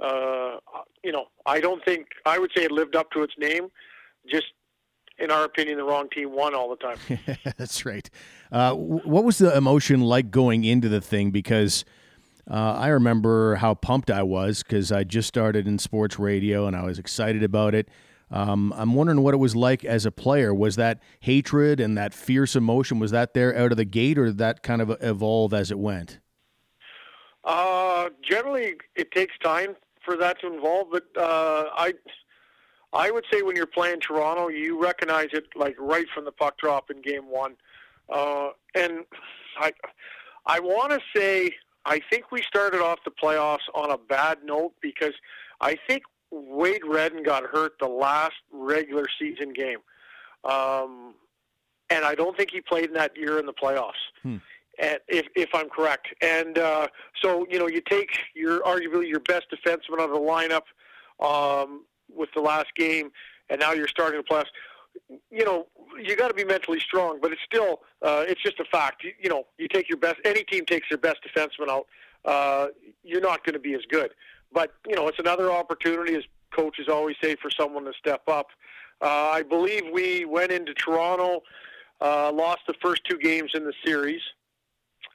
[0.00, 0.58] Uh,
[1.02, 3.68] you know, I don't think I would say it lived up to its name.
[4.30, 4.46] Just
[5.18, 6.98] in our opinion, the wrong team won all the time.
[7.56, 8.08] That's right.
[8.52, 11.30] Uh, what was the emotion like going into the thing?
[11.30, 11.84] Because
[12.50, 16.76] uh, I remember how pumped I was because I just started in sports radio and
[16.76, 17.88] I was excited about it.
[18.30, 20.54] Um, I'm wondering what it was like as a player.
[20.54, 24.26] Was that hatred and that fierce emotion was that there out of the gate, or
[24.26, 26.20] did that kind of evolve as it went?
[27.44, 31.94] Uh, generally, it takes time for that to evolve, but uh, I
[32.92, 36.58] I would say when you're playing Toronto, you recognize it like right from the puck
[36.58, 37.56] drop in game one.
[38.08, 39.04] Uh, and
[39.58, 39.72] I,
[40.46, 44.72] I want to say I think we started off the playoffs on a bad note
[44.80, 45.14] because
[45.60, 49.78] I think Wade Redden got hurt the last regular season game,
[50.44, 51.14] um,
[51.88, 53.92] and I don't think he played in that year in the playoffs.
[54.22, 54.36] Hmm.
[54.78, 56.88] And if if I'm correct, and uh,
[57.22, 60.62] so you know you take your arguably your best defenseman out of the lineup.
[61.20, 63.10] Um, with the last game,
[63.50, 64.46] and now you're starting to playoffs.
[65.30, 65.66] You know,
[66.00, 69.04] you got to be mentally strong, but it's still uh, it's just a fact.
[69.04, 70.16] You, you know, you take your best.
[70.24, 71.86] Any team takes their best defenseman out.
[72.24, 72.68] Uh,
[73.04, 74.12] you're not going to be as good.
[74.52, 78.48] But you know, it's another opportunity, as coaches always say, for someone to step up.
[79.00, 81.42] Uh, I believe we went into Toronto,
[82.00, 84.22] uh, lost the first two games in the series.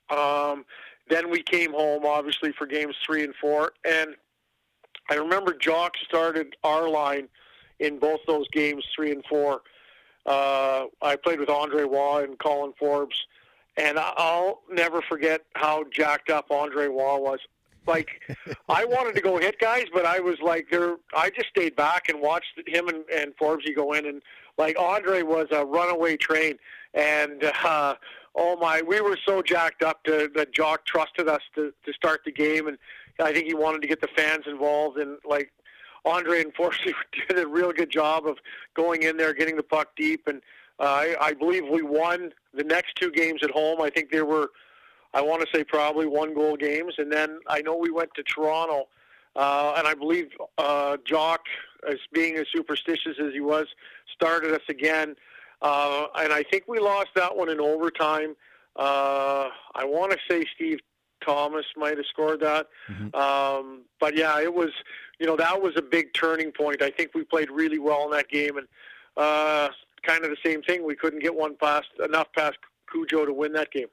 [0.09, 0.65] Um,
[1.09, 4.15] then we came home, obviously, for games three and four, and
[5.09, 7.27] I remember Jacques started our line
[7.79, 9.61] in both those games, three and four.
[10.25, 13.15] Uh, I played with Andre Roy and Colin Forbes,
[13.77, 17.39] and I'll never forget how jacked up Andre Roy was.
[17.85, 18.21] Like,
[18.69, 20.95] I wanted to go hit guys, but I was like, there.
[21.15, 24.21] I just stayed back and watched him and, and Forbesy go in, and
[24.57, 26.57] like Andre was a runaway train,
[26.93, 27.95] and uh,
[28.35, 32.21] oh my, we were so jacked up to, that Jacques trusted us to to start
[32.23, 32.77] the game, and
[33.21, 35.51] I think he wanted to get the fans involved, and like
[36.05, 36.95] Andre unfortunately
[37.27, 38.37] did a real good job of
[38.75, 40.41] going in there, getting the puck deep, and
[40.79, 43.81] uh, I, I believe we won the next two games at home.
[43.81, 44.51] I think there were,
[45.13, 48.23] I want to say probably one goal games, and then I know we went to
[48.23, 48.87] Toronto,
[49.35, 51.45] uh, and I believe uh, Jacques,
[51.87, 53.67] as being as superstitious as he was,
[54.13, 55.15] started us again,
[55.61, 58.35] uh, and I think we lost that one in overtime.
[58.75, 60.79] Uh, I want to say Steve
[61.25, 62.67] Thomas might have scored that.
[63.13, 64.69] Um, but yeah, it was,
[65.19, 66.81] you know, that was a big turning point.
[66.81, 68.67] I think we played really well in that game, and
[69.17, 69.69] uh,
[70.05, 70.85] kind of the same thing.
[70.85, 72.57] We couldn't get one past enough past
[72.91, 73.87] Cujo to win that game.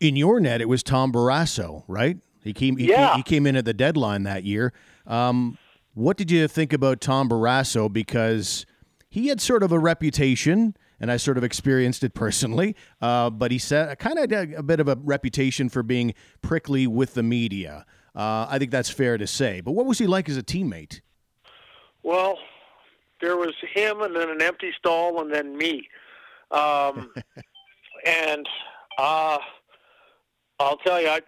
[0.00, 2.18] In your net, it was Tom Barrasso, right?
[2.44, 2.76] He came.
[2.76, 3.16] He, Yeah.
[3.16, 4.72] he came in at the deadline that year.
[5.06, 5.58] Um,
[5.94, 7.92] what did you think about Tom Barrasso?
[7.92, 8.64] Because
[9.10, 12.76] he had sort of a reputation, and I sort of experienced it personally.
[13.00, 16.86] Uh, but he said kind of a, a bit of a reputation for being prickly
[16.86, 17.84] with the media.
[18.14, 19.60] Uh, I think that's fair to say.
[19.60, 21.00] But what was he like as a teammate?
[22.02, 22.38] Well,
[23.20, 25.88] there was him, and then an empty stall, and then me.
[26.50, 27.12] Um,
[28.06, 28.48] and
[28.96, 29.38] uh,
[30.58, 31.20] I'll tell you, I,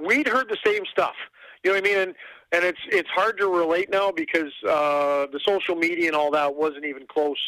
[0.00, 1.14] we'd heard the same stuff.
[1.62, 1.98] You know what I mean?
[1.98, 2.14] And
[2.52, 6.54] and it's it's hard to relate now because uh, the social media and all that
[6.54, 7.38] wasn't even close.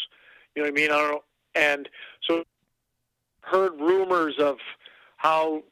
[0.54, 0.90] You know what I mean?
[0.90, 1.24] I don't know.
[1.54, 1.88] And
[2.22, 2.44] so
[3.40, 4.58] heard rumors of
[5.16, 5.62] how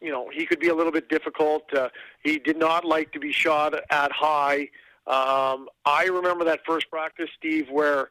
[0.00, 1.62] you know he could be a little bit difficult.
[1.74, 1.88] Uh,
[2.22, 4.68] he did not like to be shot at high.
[5.06, 8.10] Um, I remember that first practice, Steve, where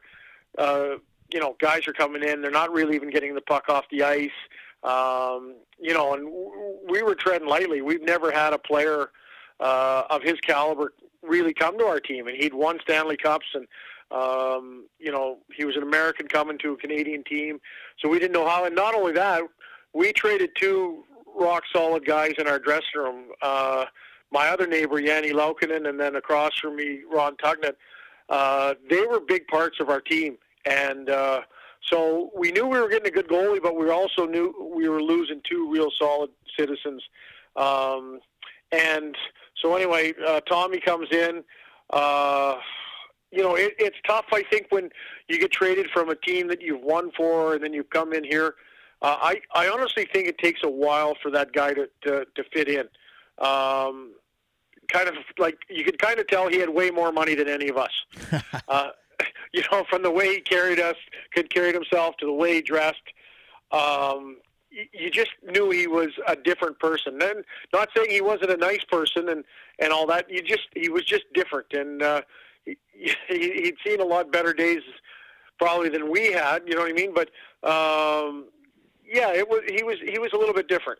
[0.58, 0.96] uh,
[1.32, 4.02] you know guys are coming in, they're not really even getting the puck off the
[4.02, 4.30] ice.
[4.82, 7.82] Um, you know, and w- we were treading lightly.
[7.82, 9.10] We've never had a player
[9.60, 10.92] uh, of his caliber
[11.22, 13.66] really come to our team, and he'd won Stanley Cups, and
[14.12, 17.60] um, you know he was an American coming to a Canadian team,
[17.98, 18.64] so we didn't know how.
[18.64, 19.42] And not only that,
[19.92, 23.24] we traded two rock solid guys in our dressing room.
[23.40, 23.86] Uh,
[24.30, 27.74] my other neighbor, Janne Laukkanen, and then across from me, Ron Tugnutt.
[28.28, 31.40] Uh, they were big parts of our team, and uh,
[31.90, 35.02] so we knew we were getting a good goalie, but we also knew we were
[35.02, 37.02] losing two real solid citizens.
[37.56, 38.20] Um,
[38.70, 39.16] and
[39.60, 41.44] so anyway, uh, Tommy comes in.
[41.90, 42.56] Uh,
[43.32, 44.26] you know, it, it's tough.
[44.32, 44.90] I think when
[45.28, 48.24] you get traded from a team that you've won for, and then you come in
[48.24, 48.54] here.
[49.00, 52.44] Uh, I I honestly think it takes a while for that guy to to, to
[52.52, 52.86] fit in.
[53.44, 54.12] Um,
[54.88, 57.68] kind of like you could kind of tell he had way more money than any
[57.68, 57.90] of us.
[58.68, 58.90] uh,
[59.52, 60.96] you know, from the way he carried us,
[61.34, 63.02] could carried himself to the way he dressed.
[63.70, 64.38] Um,
[64.70, 67.18] you just knew he was a different person.
[67.18, 67.42] Then,
[67.72, 69.44] not saying he wasn't a nice person and
[69.78, 70.30] and all that.
[70.30, 72.22] You just he was just different, and uh,
[72.64, 72.76] he,
[73.28, 74.82] he- he'd seen a lot better days
[75.58, 76.62] probably than we had.
[76.66, 77.14] You know what I mean?
[77.14, 77.28] But
[77.68, 78.46] um,
[79.04, 80.98] yeah, it was he was he was a little bit different.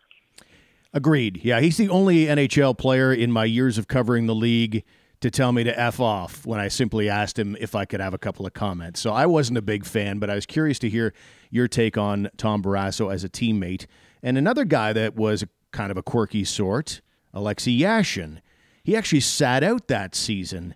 [0.94, 1.40] Agreed.
[1.42, 4.84] Yeah, he's the only NHL player in my years of covering the league
[5.20, 8.12] to tell me to F off when I simply asked him if I could have
[8.12, 9.00] a couple of comments.
[9.00, 11.14] So I wasn't a big fan, but I was curious to hear
[11.48, 13.86] your take on Tom Barrasso as a teammate.
[14.22, 17.00] And another guy that was kind of a quirky sort,
[17.32, 18.40] Alexei Yashin.
[18.84, 20.74] He actually sat out that season.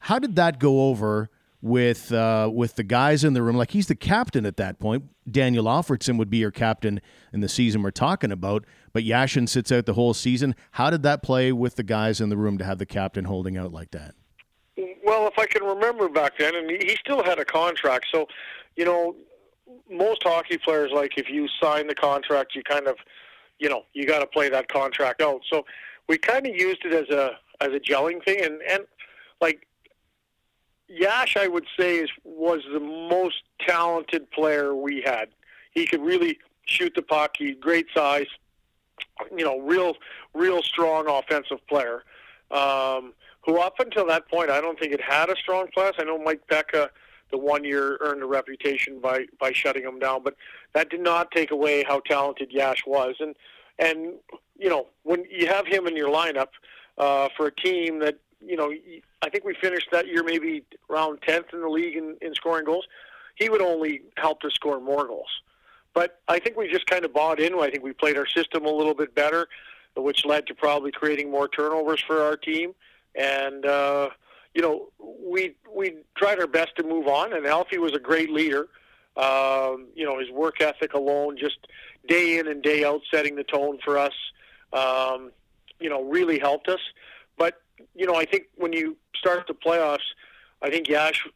[0.00, 1.30] How did that go over
[1.62, 3.56] with uh, with the guys in the room?
[3.56, 5.04] Like he's the captain at that point.
[5.30, 7.00] Daniel Alfredsson would be your captain
[7.32, 10.56] in the season we're talking about, but Yashin sits out the whole season.
[10.72, 13.56] How did that play with the guys in the room to have the captain holding
[13.56, 14.14] out like that?
[15.04, 18.26] Well, if I can remember back then, and he still had a contract, so
[18.76, 19.14] you know,
[19.90, 22.96] most hockey players like if you sign the contract, you kind of,
[23.58, 25.42] you know, you got to play that contract out.
[25.52, 25.64] So
[26.08, 28.84] we kind of used it as a as a gelling thing, and and
[29.40, 29.66] like
[30.90, 35.28] Yash, I would say is was the most talented player we had.
[35.72, 37.36] He could really shoot the puck.
[37.38, 38.26] He great size.
[39.36, 39.96] You know, real
[40.34, 42.02] real strong offensive player.
[42.50, 45.94] Um, who up until that point, I don't think it had a strong class.
[45.98, 46.88] I know Mike Peca,
[47.30, 50.34] the one year, earned a reputation by by shutting him down, but
[50.72, 53.14] that did not take away how talented Yash was.
[53.20, 53.36] And
[53.78, 54.14] and
[54.58, 56.48] you know when you have him in your lineup
[56.98, 58.72] uh, for a team that you know
[59.22, 62.64] I think we finished that year maybe around tenth in the league in, in scoring
[62.64, 62.86] goals.
[63.36, 65.30] He would only help to score more goals.
[65.94, 67.54] But I think we just kind of bought in.
[67.54, 69.48] I think we played our system a little bit better,
[69.96, 72.74] which led to probably creating more turnovers for our team.
[73.14, 74.10] And uh,
[74.54, 77.32] you know, we we tried our best to move on.
[77.32, 78.68] And Alfie was a great leader.
[79.16, 81.66] Um, you know, his work ethic alone, just
[82.06, 84.14] day in and day out, setting the tone for us.
[84.72, 85.32] Um,
[85.80, 86.80] you know, really helped us.
[87.94, 89.98] You know, I think when you start the playoffs,
[90.62, 91.26] I think Yash,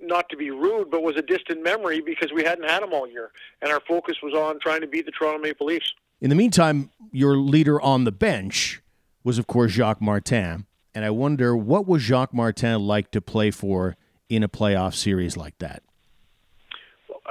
[0.00, 3.08] not to be rude, but was a distant memory because we hadn't had him all
[3.08, 3.30] year,
[3.62, 5.92] and our focus was on trying to beat the Toronto Maple Leafs.
[6.20, 8.82] In the meantime, your leader on the bench
[9.22, 10.66] was, of course, Jacques Martin.
[10.94, 13.96] And I wonder what was Jacques Martin like to play for
[14.28, 15.82] in a playoff series like that?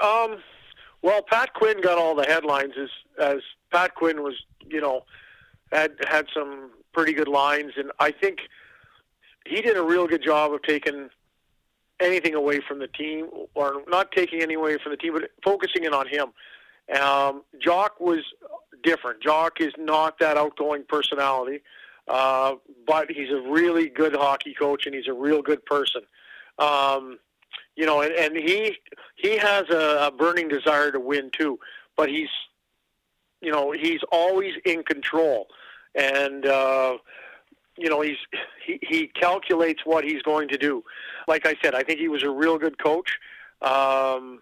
[0.01, 0.37] Um,
[1.01, 2.89] well, Pat Quinn got all the headlines as
[3.19, 3.37] as
[3.71, 4.35] Pat Quinn was,
[4.67, 5.05] you know,
[5.71, 8.39] had had some pretty good lines, and I think
[9.45, 11.09] he did a real good job of taking
[11.99, 15.83] anything away from the team, or not taking any away from the team, but focusing
[15.83, 16.27] in on him.
[16.99, 18.19] Um, Jacques was
[18.83, 19.23] different.
[19.23, 21.61] Jacques is not that outgoing personality,
[22.07, 26.01] uh, but he's a really good hockey coach and he's a real good person.
[26.59, 27.19] Um,
[27.75, 28.77] you know, and, and he
[29.15, 31.59] he has a, a burning desire to win too,
[31.95, 32.29] but he's
[33.41, 35.47] you know he's always in control,
[35.95, 36.97] and uh,
[37.77, 38.17] you know he's
[38.65, 40.83] he, he calculates what he's going to do.
[41.27, 43.17] Like I said, I think he was a real good coach.
[43.61, 44.41] Um,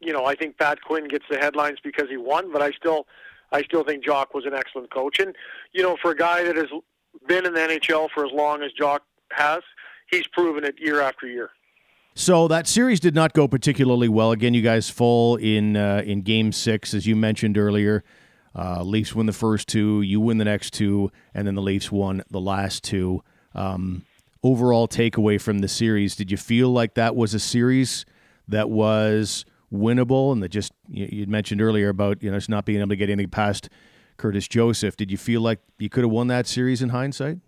[0.00, 3.06] you know, I think Pat Quinn gets the headlines because he won, but I still
[3.52, 5.18] I still think Jacques was an excellent coach.
[5.18, 5.34] And
[5.72, 6.68] you know, for a guy that has
[7.26, 9.60] been in the NHL for as long as Jacques has,
[10.10, 11.50] he's proven it year after year.
[12.14, 14.32] So that series did not go particularly well.
[14.32, 18.02] Again, you guys fall in uh, in Game Six, as you mentioned earlier.
[18.58, 21.92] Uh, Leafs win the first two, you win the next two, and then the Leafs
[21.92, 23.22] won the last two.
[23.54, 24.02] Um,
[24.42, 28.04] overall takeaway from the series: Did you feel like that was a series
[28.48, 32.64] that was winnable, and that just you, you mentioned earlier about you know just not
[32.64, 33.68] being able to get anything past
[34.16, 34.96] Curtis Joseph?
[34.96, 37.38] Did you feel like you could have won that series in hindsight?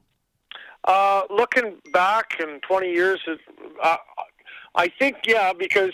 [0.84, 3.20] Uh, looking back in 20 years,
[3.82, 3.96] uh,
[4.76, 5.92] I think yeah, because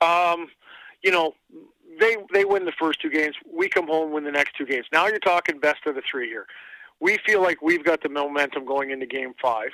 [0.00, 0.48] um,
[1.02, 1.34] you know
[1.98, 3.34] they they win the first two games.
[3.50, 4.86] We come home win the next two games.
[4.92, 6.46] Now you're talking best of the three here.
[7.00, 9.70] We feel like we've got the momentum going into Game Five.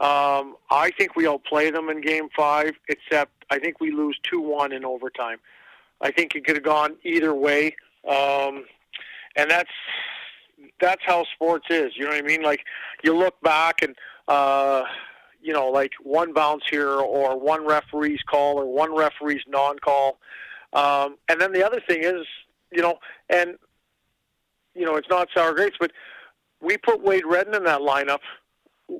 [0.00, 4.40] Um, I think we outplay them in Game Five, except I think we lose two
[4.40, 5.38] one in overtime.
[6.00, 7.76] I think it could have gone either way,
[8.08, 8.64] um,
[9.36, 9.70] and that's
[10.80, 11.92] that's how sports is.
[11.96, 12.42] You know what I mean?
[12.42, 12.64] Like
[13.02, 13.94] you look back and.
[14.26, 14.84] Uh,
[15.44, 20.18] you know, like one bounce here or one referee's call or one referee's non-call.
[20.74, 22.26] Um, and then the other thing is,
[22.72, 22.98] you know,
[23.30, 23.56] and
[24.74, 25.92] you know, it's not sour grapes, but
[26.60, 28.20] we put Wade Redden in that lineup.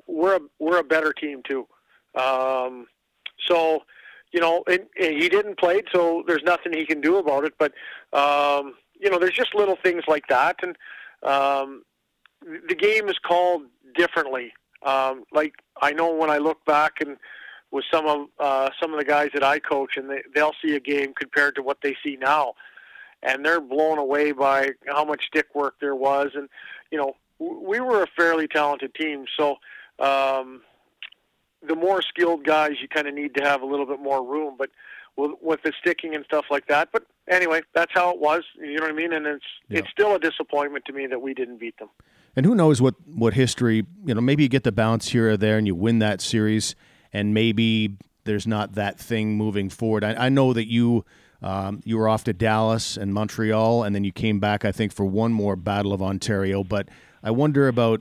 [0.07, 1.67] We're a we're a better team too.
[2.15, 2.87] Um,
[3.49, 3.83] so,
[4.33, 7.55] you know, and, and he didn't play, so there's nothing he can do about it.
[7.59, 7.73] But
[8.13, 10.77] um, you know, there's just little things like that, and
[11.25, 11.83] um,
[12.69, 13.63] the game is called
[13.97, 14.53] differently
[14.85, 17.17] um, like I know when I look back and
[17.75, 20.77] with some of uh, some of the guys that I coach, and they, they'll see
[20.77, 22.55] a game compared to what they see now,
[23.21, 26.31] and they're blown away by how much stick work there was.
[26.37, 26.49] And
[26.93, 29.57] you know, we were a fairly talented team, so
[29.99, 30.63] um,
[31.67, 34.55] the more skilled guys, you kind of need to have a little bit more room.
[34.57, 34.71] But
[35.17, 36.91] with, with the sticking and stuff like that.
[36.93, 38.45] But anyway, that's how it was.
[38.57, 39.13] You know what I mean?
[39.13, 39.81] And it's yeah.
[39.81, 41.89] it's still a disappointment to me that we didn't beat them.
[42.37, 45.37] And who knows what, what history, you know, maybe you get the bounce here or
[45.37, 46.75] there and you win that series,
[47.15, 50.05] and maybe there's not that thing moving forward.
[50.05, 51.07] I, I know that you
[51.41, 54.93] um, you were off to Dallas and Montreal, and then you came back, I think,
[54.93, 56.65] for one more Battle of Ontario.
[56.65, 56.89] But
[57.23, 58.01] I wonder about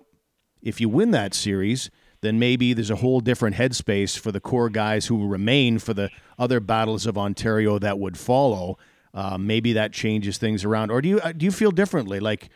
[0.61, 1.91] if you win that series,
[2.21, 6.09] then maybe there's a whole different headspace for the core guys who remain for the
[6.39, 8.77] other battles of Ontario that would follow.
[9.13, 12.19] Uh, maybe that changes things around, or do you uh, do you feel differently?
[12.19, 12.49] Like,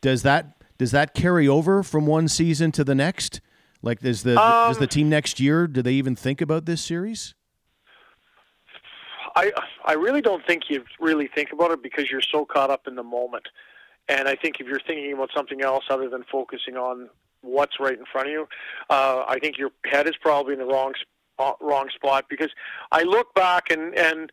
[0.00, 3.40] does that does that carry over from one season to the next?
[3.84, 5.66] Like, is the um, does the team next year?
[5.66, 7.34] Do they even think about this series?
[9.36, 9.52] I
[9.84, 12.94] I really don't think you really think about it because you're so caught up in
[12.94, 13.46] the moment.
[14.08, 17.08] And I think if you're thinking about something else other than focusing on
[17.40, 18.48] what's right in front of you,
[18.90, 20.94] uh, I think your head is probably in the wrong
[21.38, 22.26] uh, wrong spot.
[22.30, 22.50] Because
[22.90, 24.30] I look back and and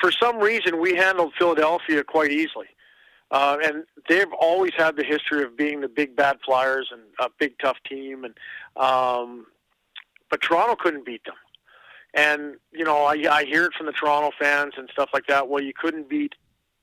[0.00, 2.68] for some reason we handled Philadelphia quite easily.
[3.32, 7.30] Uh, and they've always had the history of being the big bad Flyers and a
[7.38, 8.36] big tough team, and
[8.76, 9.46] um,
[10.30, 11.34] but Toronto couldn't beat them.
[12.12, 15.48] And you know, I, I hear it from the Toronto fans and stuff like that.
[15.48, 16.34] Well, you couldn't beat,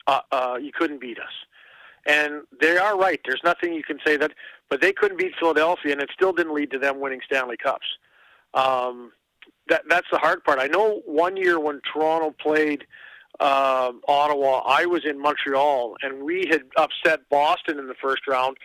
[0.07, 1.33] uh, uh, you couldn't beat us,
[2.07, 3.19] and they are right.
[3.23, 4.31] There's nothing you can say that,
[4.71, 7.85] but they couldn't beat Philadelphia, and it still didn't lead to them winning Stanley Cups.
[8.55, 9.11] Um,
[9.67, 10.57] that that's the hard part.
[10.57, 12.87] I know one year when Toronto played
[13.39, 14.61] uh, Ottawa.
[14.65, 18.57] I was in Montreal, and we had upset Boston in the first round,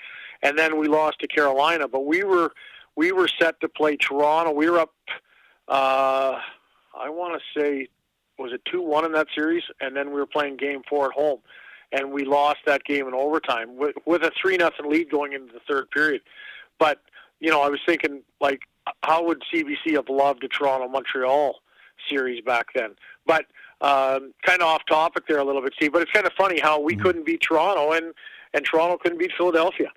[0.42, 1.88] and then we lost to Carolina.
[1.88, 2.52] But we were
[2.96, 4.52] we were set to play Toronto.
[4.52, 4.94] We were up.
[5.68, 6.38] Uh,
[6.96, 7.88] I want to say
[8.38, 11.12] was it two one in that series, and then we were playing Game Four at
[11.12, 11.40] home,
[11.92, 15.52] and we lost that game in overtime with, with a three nothing lead going into
[15.52, 16.22] the third period.
[16.78, 17.00] But
[17.40, 18.60] you know, I was thinking like,
[19.02, 21.56] how would CBC have loved a Toronto Montreal
[22.08, 22.96] series back then?
[23.26, 23.46] But
[23.80, 26.60] um, kind of off topic there a little bit, Steve, but it's kind of funny
[26.60, 27.02] how we mm-hmm.
[27.02, 28.14] couldn't beat Toronto and,
[28.52, 29.90] and Toronto couldn't beat Philadelphia.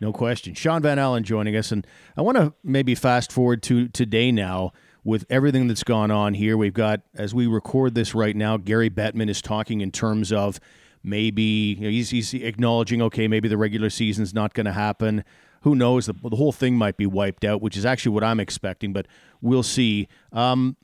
[0.00, 0.54] No question.
[0.54, 1.70] Shaun Van Allen joining us.
[1.70, 1.86] And
[2.16, 4.72] I want to maybe fast forward to today now
[5.04, 6.56] with everything that's gone on here.
[6.56, 10.58] We've got, as we record this right now, Gary Bettman is talking in terms of
[11.04, 15.24] maybe you know, he's, he's acknowledging, okay, maybe the regular season's not going to happen.
[15.62, 16.06] Who knows?
[16.06, 19.06] The, the whole thing might be wiped out, which is actually what I'm expecting, but
[19.40, 20.08] we'll see.
[20.32, 20.76] Um,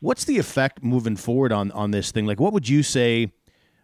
[0.00, 2.26] What's the effect moving forward on on this thing?
[2.26, 3.32] Like, what would you say?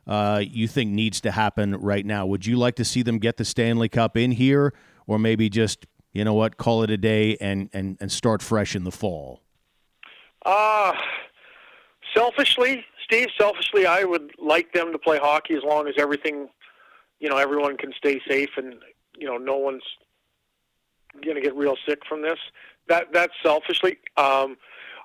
[0.07, 2.27] uh, you think needs to happen right now?
[2.27, 4.75] Would you like to see them get the Stanley Cup in here,
[5.07, 8.77] or maybe just you know what, call it a day and and, and start fresh
[8.77, 9.41] in the fall?
[10.45, 10.93] Uh,
[12.15, 16.49] selfishly, Steve, selfishly, I would like them to play hockey as long as everything,
[17.19, 18.75] you know, everyone can stay safe and
[19.17, 19.83] you know no one's
[21.23, 22.39] going to get real sick from this.
[22.89, 23.99] That that's selfishly.
[24.19, 24.57] Um,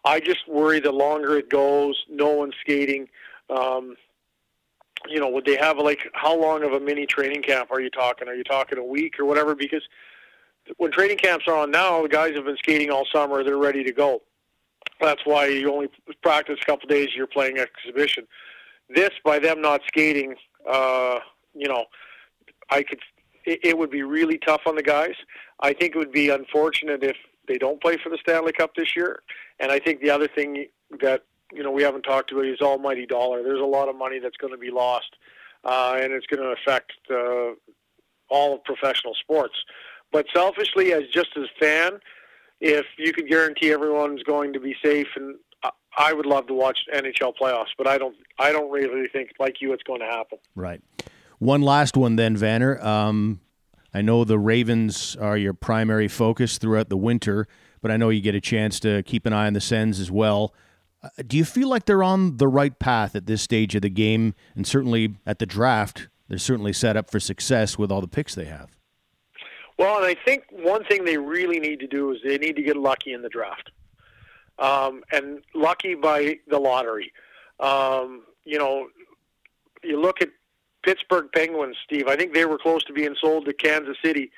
[0.06, 3.08] I just worry the longer it goes, no one's skating.
[3.50, 3.96] Um,
[5.08, 7.90] you know, would they have like how long of a mini training camp are you
[7.90, 8.28] talking?
[8.28, 9.56] Are you talking a week or whatever?
[9.56, 9.84] Because
[10.78, 13.84] when training camps are on now, the guys have been skating all summer; they're ready
[13.84, 14.22] to go.
[15.00, 15.88] That's why you only
[16.22, 17.10] practice a couple days.
[17.16, 18.28] You're playing exhibition.
[18.90, 20.36] This by them not skating,
[20.70, 21.20] uh,
[21.54, 21.86] you know,
[22.70, 23.00] I could.
[23.46, 25.16] It, it would be really tough on the guys.
[25.62, 27.16] I think it would be unfortunate if
[27.50, 29.24] they don't play for the Stanley Cup this year.
[29.60, 30.68] And I think the other thing
[31.02, 33.44] that you know we haven't talked about is almighty dollar.
[33.44, 35.16] There's a lot of money that's going to be lost,
[35.66, 37.56] uh, and it's going to affect uh,
[38.30, 39.56] all of professional sports.
[40.12, 42.00] But selfishly, as just as a fan,
[42.62, 45.36] if you could guarantee everyone's going to be safe, and
[45.98, 48.16] I would love to watch NHL playoffs, but I don't.
[48.38, 50.38] I don't really think, like you, it's going to happen.
[50.56, 50.82] Right.
[51.40, 52.84] One last one, then, Vanner.
[52.84, 53.40] Um,
[53.94, 57.48] I know the Ravens are your primary focus throughout the winter,
[57.82, 60.12] but I know you get a chance to keep an eye on the Sens as
[60.12, 60.54] well.
[61.02, 63.90] Uh, do you feel like they're on the right path at this stage of the
[63.90, 66.10] game, and certainly at the draft?
[66.28, 68.76] They're certainly set up for success with all the picks they have.
[69.80, 72.62] Well, and I think one thing they really need to do is they need to
[72.62, 73.72] get lucky in the draft,
[74.60, 77.14] um, and lucky by the lottery.
[77.60, 78.88] Um, you know,
[79.84, 80.30] you look at
[80.84, 82.08] Pittsburgh Penguins, Steve.
[82.08, 84.32] I think they were close to being sold to Kansas City.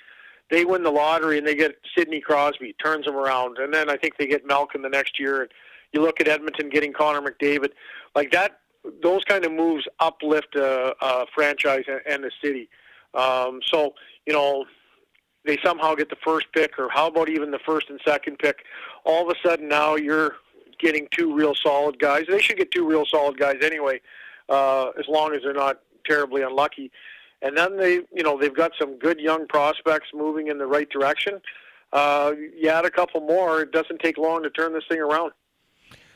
[0.50, 3.98] They win the lottery and they get Sidney Crosby, turns them around, and then I
[3.98, 5.44] think they get Malkin the next year.
[5.44, 5.52] And
[5.94, 7.70] you look at Edmonton getting Connor McDavid,
[8.16, 8.60] like that.
[9.04, 12.68] Those kind of moves uplift a, a franchise and the city.
[13.14, 13.94] Um, so
[14.26, 14.66] you know,
[15.46, 18.64] they somehow get the first pick, or how about even the first and second pick?
[19.06, 20.36] All of a sudden now you're
[20.80, 22.26] getting two real solid guys.
[22.28, 24.02] They should get two real solid guys anyway,
[24.50, 26.92] uh, as long as they're not terribly unlucky.
[27.42, 30.90] And then they, you know, they've got some good young prospects moving in the right
[30.90, 31.42] direction.
[31.92, 35.32] Uh, you add a couple more, it doesn't take long to turn this thing around.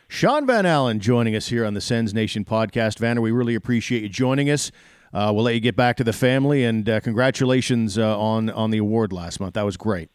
[0.07, 2.99] Shaun Van Allen joining us here on the Sens Nation podcast.
[2.99, 4.71] Vanner, we really appreciate you joining us.
[5.13, 8.69] Uh, we'll let you get back to the family, and uh, congratulations uh, on on
[8.69, 9.55] the award last month.
[9.55, 10.09] That was great.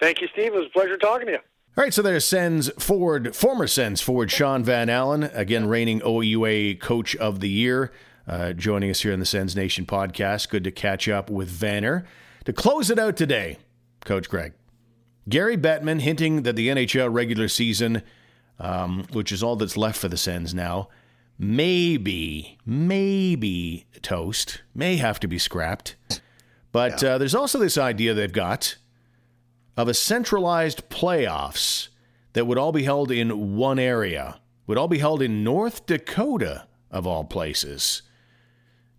[0.00, 0.54] Thank you, Steve.
[0.54, 1.38] It was a pleasure talking to you.
[1.76, 6.76] All right, so there's Sens forward, former Sens forward Shaun Van Allen, again reigning OUA
[6.76, 7.92] Coach of the Year
[8.26, 10.48] uh, joining us here on the Sens Nation podcast.
[10.48, 12.04] Good to catch up with Vanner.
[12.44, 13.58] To close it out today,
[14.04, 14.52] Coach Greg,
[15.28, 18.02] Gary Bettman hinting that the NHL regular season,
[18.58, 20.88] um, which is all that's left for the Sens now,
[21.38, 25.96] maybe, maybe toast, may have to be scrapped.
[26.72, 27.10] But yeah.
[27.10, 28.76] uh, there's also this idea they've got
[29.76, 31.88] of a centralized playoffs
[32.32, 36.66] that would all be held in one area, would all be held in North Dakota,
[36.90, 38.02] of all places.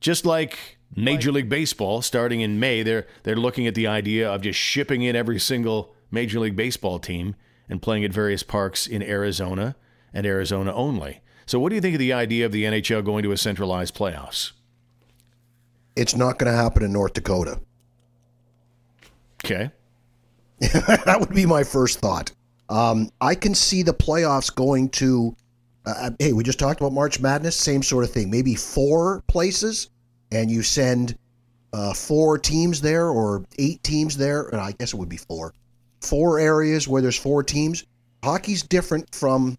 [0.01, 4.41] Just like Major League Baseball starting in May, they're they're looking at the idea of
[4.41, 7.35] just shipping in every single Major League Baseball team
[7.69, 9.75] and playing at various parks in Arizona
[10.13, 11.21] and Arizona only.
[11.45, 13.95] So what do you think of the idea of the NHL going to a centralized
[13.95, 14.51] playoffs?
[15.95, 17.59] It's not going to happen in North Dakota.
[19.43, 19.71] Okay.
[20.59, 22.31] that would be my first thought.
[22.69, 25.35] Um, I can see the playoffs going to
[25.85, 28.29] uh, uh, hey, we just talked about March Madness, same sort of thing.
[28.29, 29.89] Maybe four places,
[30.31, 31.17] and you send
[31.73, 34.47] uh, four teams there or eight teams there.
[34.49, 35.53] And I guess it would be four.
[36.01, 37.85] Four areas where there's four teams.
[38.23, 39.57] Hockey's different from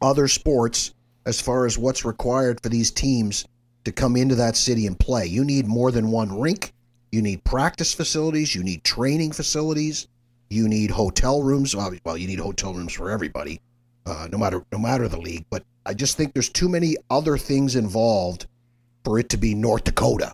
[0.00, 0.94] other sports
[1.26, 3.44] as far as what's required for these teams
[3.84, 5.26] to come into that city and play.
[5.26, 6.72] You need more than one rink.
[7.10, 8.54] You need practice facilities.
[8.54, 10.06] You need training facilities.
[10.50, 11.74] You need hotel rooms.
[11.74, 13.60] Well, you need hotel rooms for everybody
[14.08, 15.44] uh, no matter no matter the league.
[15.50, 18.46] But I just think there's too many other things involved
[19.04, 20.32] for it to be North Dakota.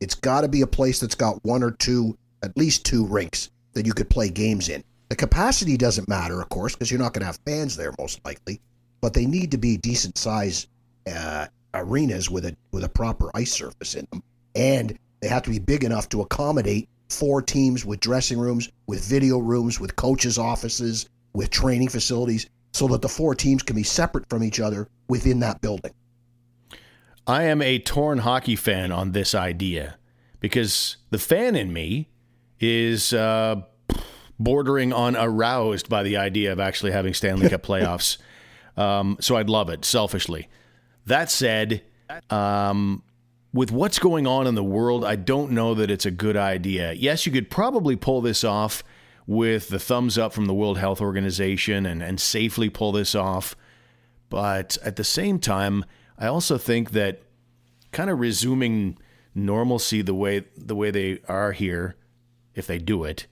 [0.00, 3.50] It's got to be a place that's got one or two, at least two rinks
[3.72, 4.84] that you could play games in.
[5.08, 8.24] The capacity doesn't matter, of course, because you're not going to have fans there most
[8.24, 8.60] likely.
[9.00, 10.66] But they need to be decent size
[11.12, 14.22] uh, arenas with a with a proper ice surface in them,
[14.54, 19.04] and they have to be big enough to accommodate four teams with dressing rooms, with
[19.04, 23.82] video rooms, with coaches' offices, with training facilities so that the four teams can be
[23.82, 25.92] separate from each other within that building.
[27.26, 29.96] I am a torn hockey fan on this idea
[30.40, 32.08] because the fan in me
[32.60, 33.62] is uh,
[34.38, 38.18] bordering on aroused by the idea of actually having Stanley Cup playoffs.
[38.76, 40.48] Um, so I'd love it, selfishly.
[41.06, 41.82] That said,
[42.30, 43.02] Um,
[43.52, 46.92] with what's going on in the world, I don't know that it's a good idea.
[46.92, 48.84] Yes, you could probably pull this off
[49.26, 53.56] with the thumbs up from the World Health Organization and, and safely pull this off.
[54.28, 55.84] But at the same time,
[56.18, 57.22] I also think that
[57.92, 58.98] kind of resuming
[59.34, 61.96] normalcy the way the way they are here,
[62.54, 63.26] if they do it,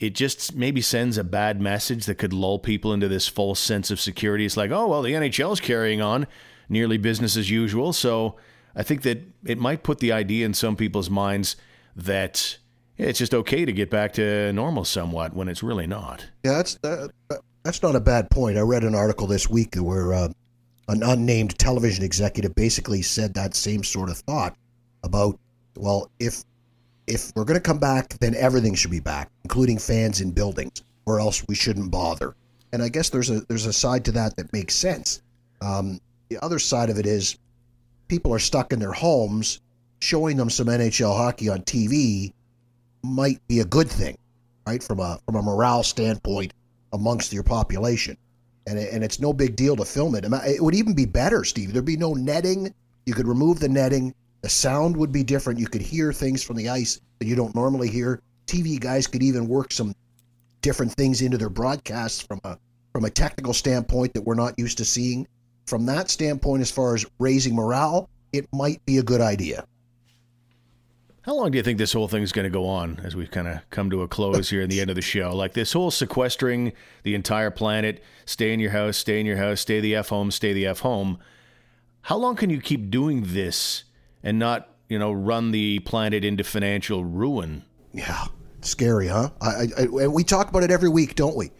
[0.00, 3.90] it just maybe sends a bad message that could lull people into this false sense
[3.90, 4.44] of security.
[4.44, 6.26] It's like, oh well, the NHL is carrying on
[6.68, 7.92] nearly business as usual.
[7.92, 8.36] So
[8.74, 11.56] I think that it might put the idea in some people's minds
[11.94, 12.58] that
[12.96, 16.26] it's just okay to get back to normal somewhat when it's really not.
[16.44, 16.78] Yeah, that's
[17.62, 18.58] that's not a bad point.
[18.58, 20.28] I read an article this week where uh,
[20.88, 24.56] an unnamed television executive basically said that same sort of thought
[25.02, 25.38] about
[25.76, 26.44] well, if
[27.06, 30.82] if we're going to come back, then everything should be back, including fans in buildings,
[31.04, 32.34] or else we shouldn't bother.
[32.72, 35.22] And I guess there's a there's a side to that that makes sense.
[35.60, 37.38] Um, the other side of it is
[38.08, 39.60] people are stuck in their homes.
[40.00, 42.34] Showing them some NHL hockey on TV
[43.04, 44.16] might be a good thing,
[44.66, 44.82] right?
[44.82, 46.52] From a from a morale standpoint
[46.92, 48.16] amongst your population,
[48.66, 50.24] and it, and it's no big deal to film it.
[50.24, 51.72] It would even be better, Steve.
[51.72, 52.74] There'd be no netting.
[53.06, 54.14] You could remove the netting.
[54.42, 55.58] The sound would be different.
[55.58, 58.20] You could hear things from the ice that you don't normally hear.
[58.46, 59.94] TV guys could even work some
[60.60, 62.58] different things into their broadcasts from a
[62.92, 65.26] from a technical standpoint that we're not used to seeing.
[65.66, 69.66] From that standpoint, as far as raising morale, it might be a good idea.
[71.24, 73.30] How long do you think this whole thing is going to go on as we've
[73.30, 75.34] kind of come to a close here in the end of the show?
[75.34, 79.62] Like this whole sequestering the entire planet, stay in your house, stay in your house,
[79.62, 81.18] stay the F home, stay the F home.
[82.02, 83.84] How long can you keep doing this
[84.22, 87.64] and not, you know, run the planet into financial ruin?
[87.94, 88.26] Yeah,
[88.60, 89.30] scary, huh?
[89.40, 91.52] I, I, I we talk about it every week, don't we?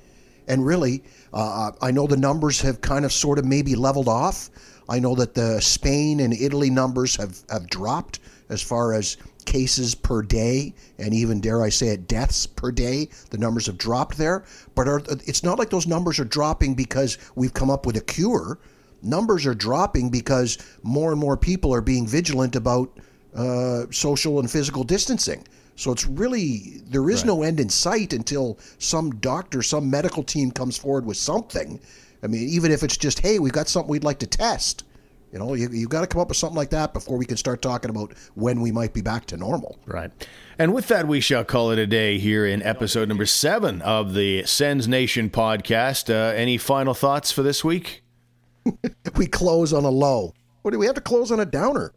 [0.47, 1.03] And really,
[1.33, 4.51] uh, I know the numbers have kind of sort of maybe leveled off.
[4.91, 9.95] I know that the Spain and Italy numbers have, have dropped as far as cases
[9.95, 14.17] per day and even dare I say it deaths per day the numbers have dropped
[14.17, 17.97] there but are, it's not like those numbers are dropping because we've come up with
[17.97, 18.59] a cure
[19.03, 22.99] numbers are dropping because more and more people are being vigilant about
[23.35, 25.45] uh, social and physical distancing
[25.77, 27.27] so it's really there is right.
[27.27, 31.81] no end in sight until some doctor, some medical team comes forward with something.
[32.23, 34.85] I mean, even if it's just, hey, we've got something we'd like to test.
[35.35, 37.37] You know, you, you've got to come up with something like that before we can
[37.37, 39.77] start talking about when we might be back to normal.
[39.85, 40.13] Right.
[40.61, 44.15] And with that, we shall call it a day here in episode number seven of
[44.15, 46.09] the Sens Nation podcast.
[46.09, 48.05] Uh, any final thoughts for this week?
[49.17, 50.35] we close on a low.
[50.63, 51.93] What do we have to close on a downer?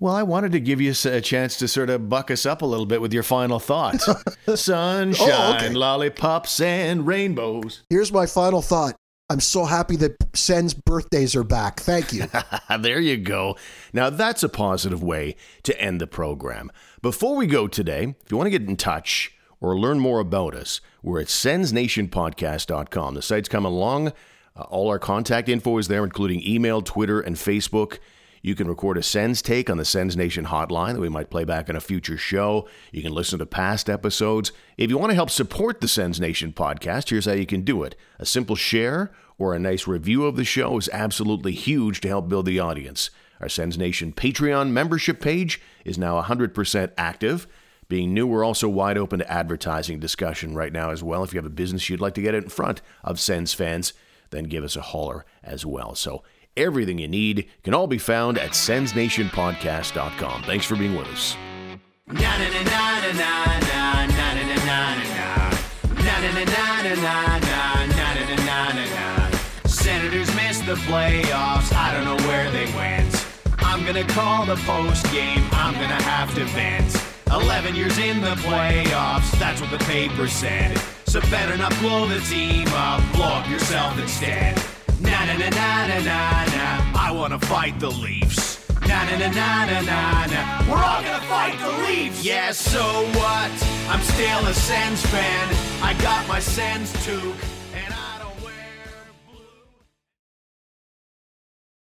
[0.00, 2.66] Well, I wanted to give you a chance to sort of buck us up a
[2.66, 4.08] little bit with your final thoughts.
[4.54, 5.74] Sunshine, oh, okay.
[5.74, 7.82] lollipops, and rainbows.
[7.90, 8.96] Here's my final thought.
[9.28, 11.80] I'm so happy that Sen's birthdays are back.
[11.80, 12.26] Thank you.
[12.78, 13.56] there you go.
[13.92, 16.70] Now, that's a positive way to end the program.
[17.02, 20.54] Before we go today, if you want to get in touch or learn more about
[20.54, 23.14] us, we're at sensnationpodcast.com.
[23.14, 24.12] The site's coming along.
[24.54, 27.98] Uh, all our contact info is there, including email, Twitter, and Facebook.
[28.46, 31.42] You can record a Sens take on the Sens Nation hotline that we might play
[31.42, 32.68] back in a future show.
[32.92, 34.52] You can listen to past episodes.
[34.78, 37.82] If you want to help support the Sens Nation podcast, here's how you can do
[37.82, 37.96] it.
[38.20, 42.28] A simple share or a nice review of the show is absolutely huge to help
[42.28, 43.10] build the audience.
[43.40, 47.48] Our Sens Nation Patreon membership page is now 100% active.
[47.88, 51.24] Being new, we're also wide open to advertising discussion right now as well.
[51.24, 53.92] If you have a business you'd like to get in front of Sens fans,
[54.30, 55.96] then give us a holler as well.
[55.96, 56.22] So
[56.56, 60.42] Everything you need can all be found at sensnationpodcast.com.
[60.44, 61.36] Thanks for being with us.
[69.66, 71.72] Senators missed the playoffs.
[71.72, 73.26] I don't know where they went.
[73.58, 75.44] I'm gonna call the post game.
[75.52, 76.96] I'm gonna have to vent.
[77.30, 80.78] 11 years in the playoffs, that's what the paper said.
[81.06, 84.62] So better not blow the team up, blow up yourself instead.
[85.00, 86.92] Na na na na na na na.
[86.94, 88.58] I wanna fight the Leafs.
[88.88, 90.40] Na na na na na na na.
[90.68, 92.24] We're all gonna fight the Leafs.
[92.24, 92.82] Yeah, so
[93.18, 93.50] what?
[93.88, 95.46] I'm still a Sens fan.
[95.82, 97.55] I got my Sens toque.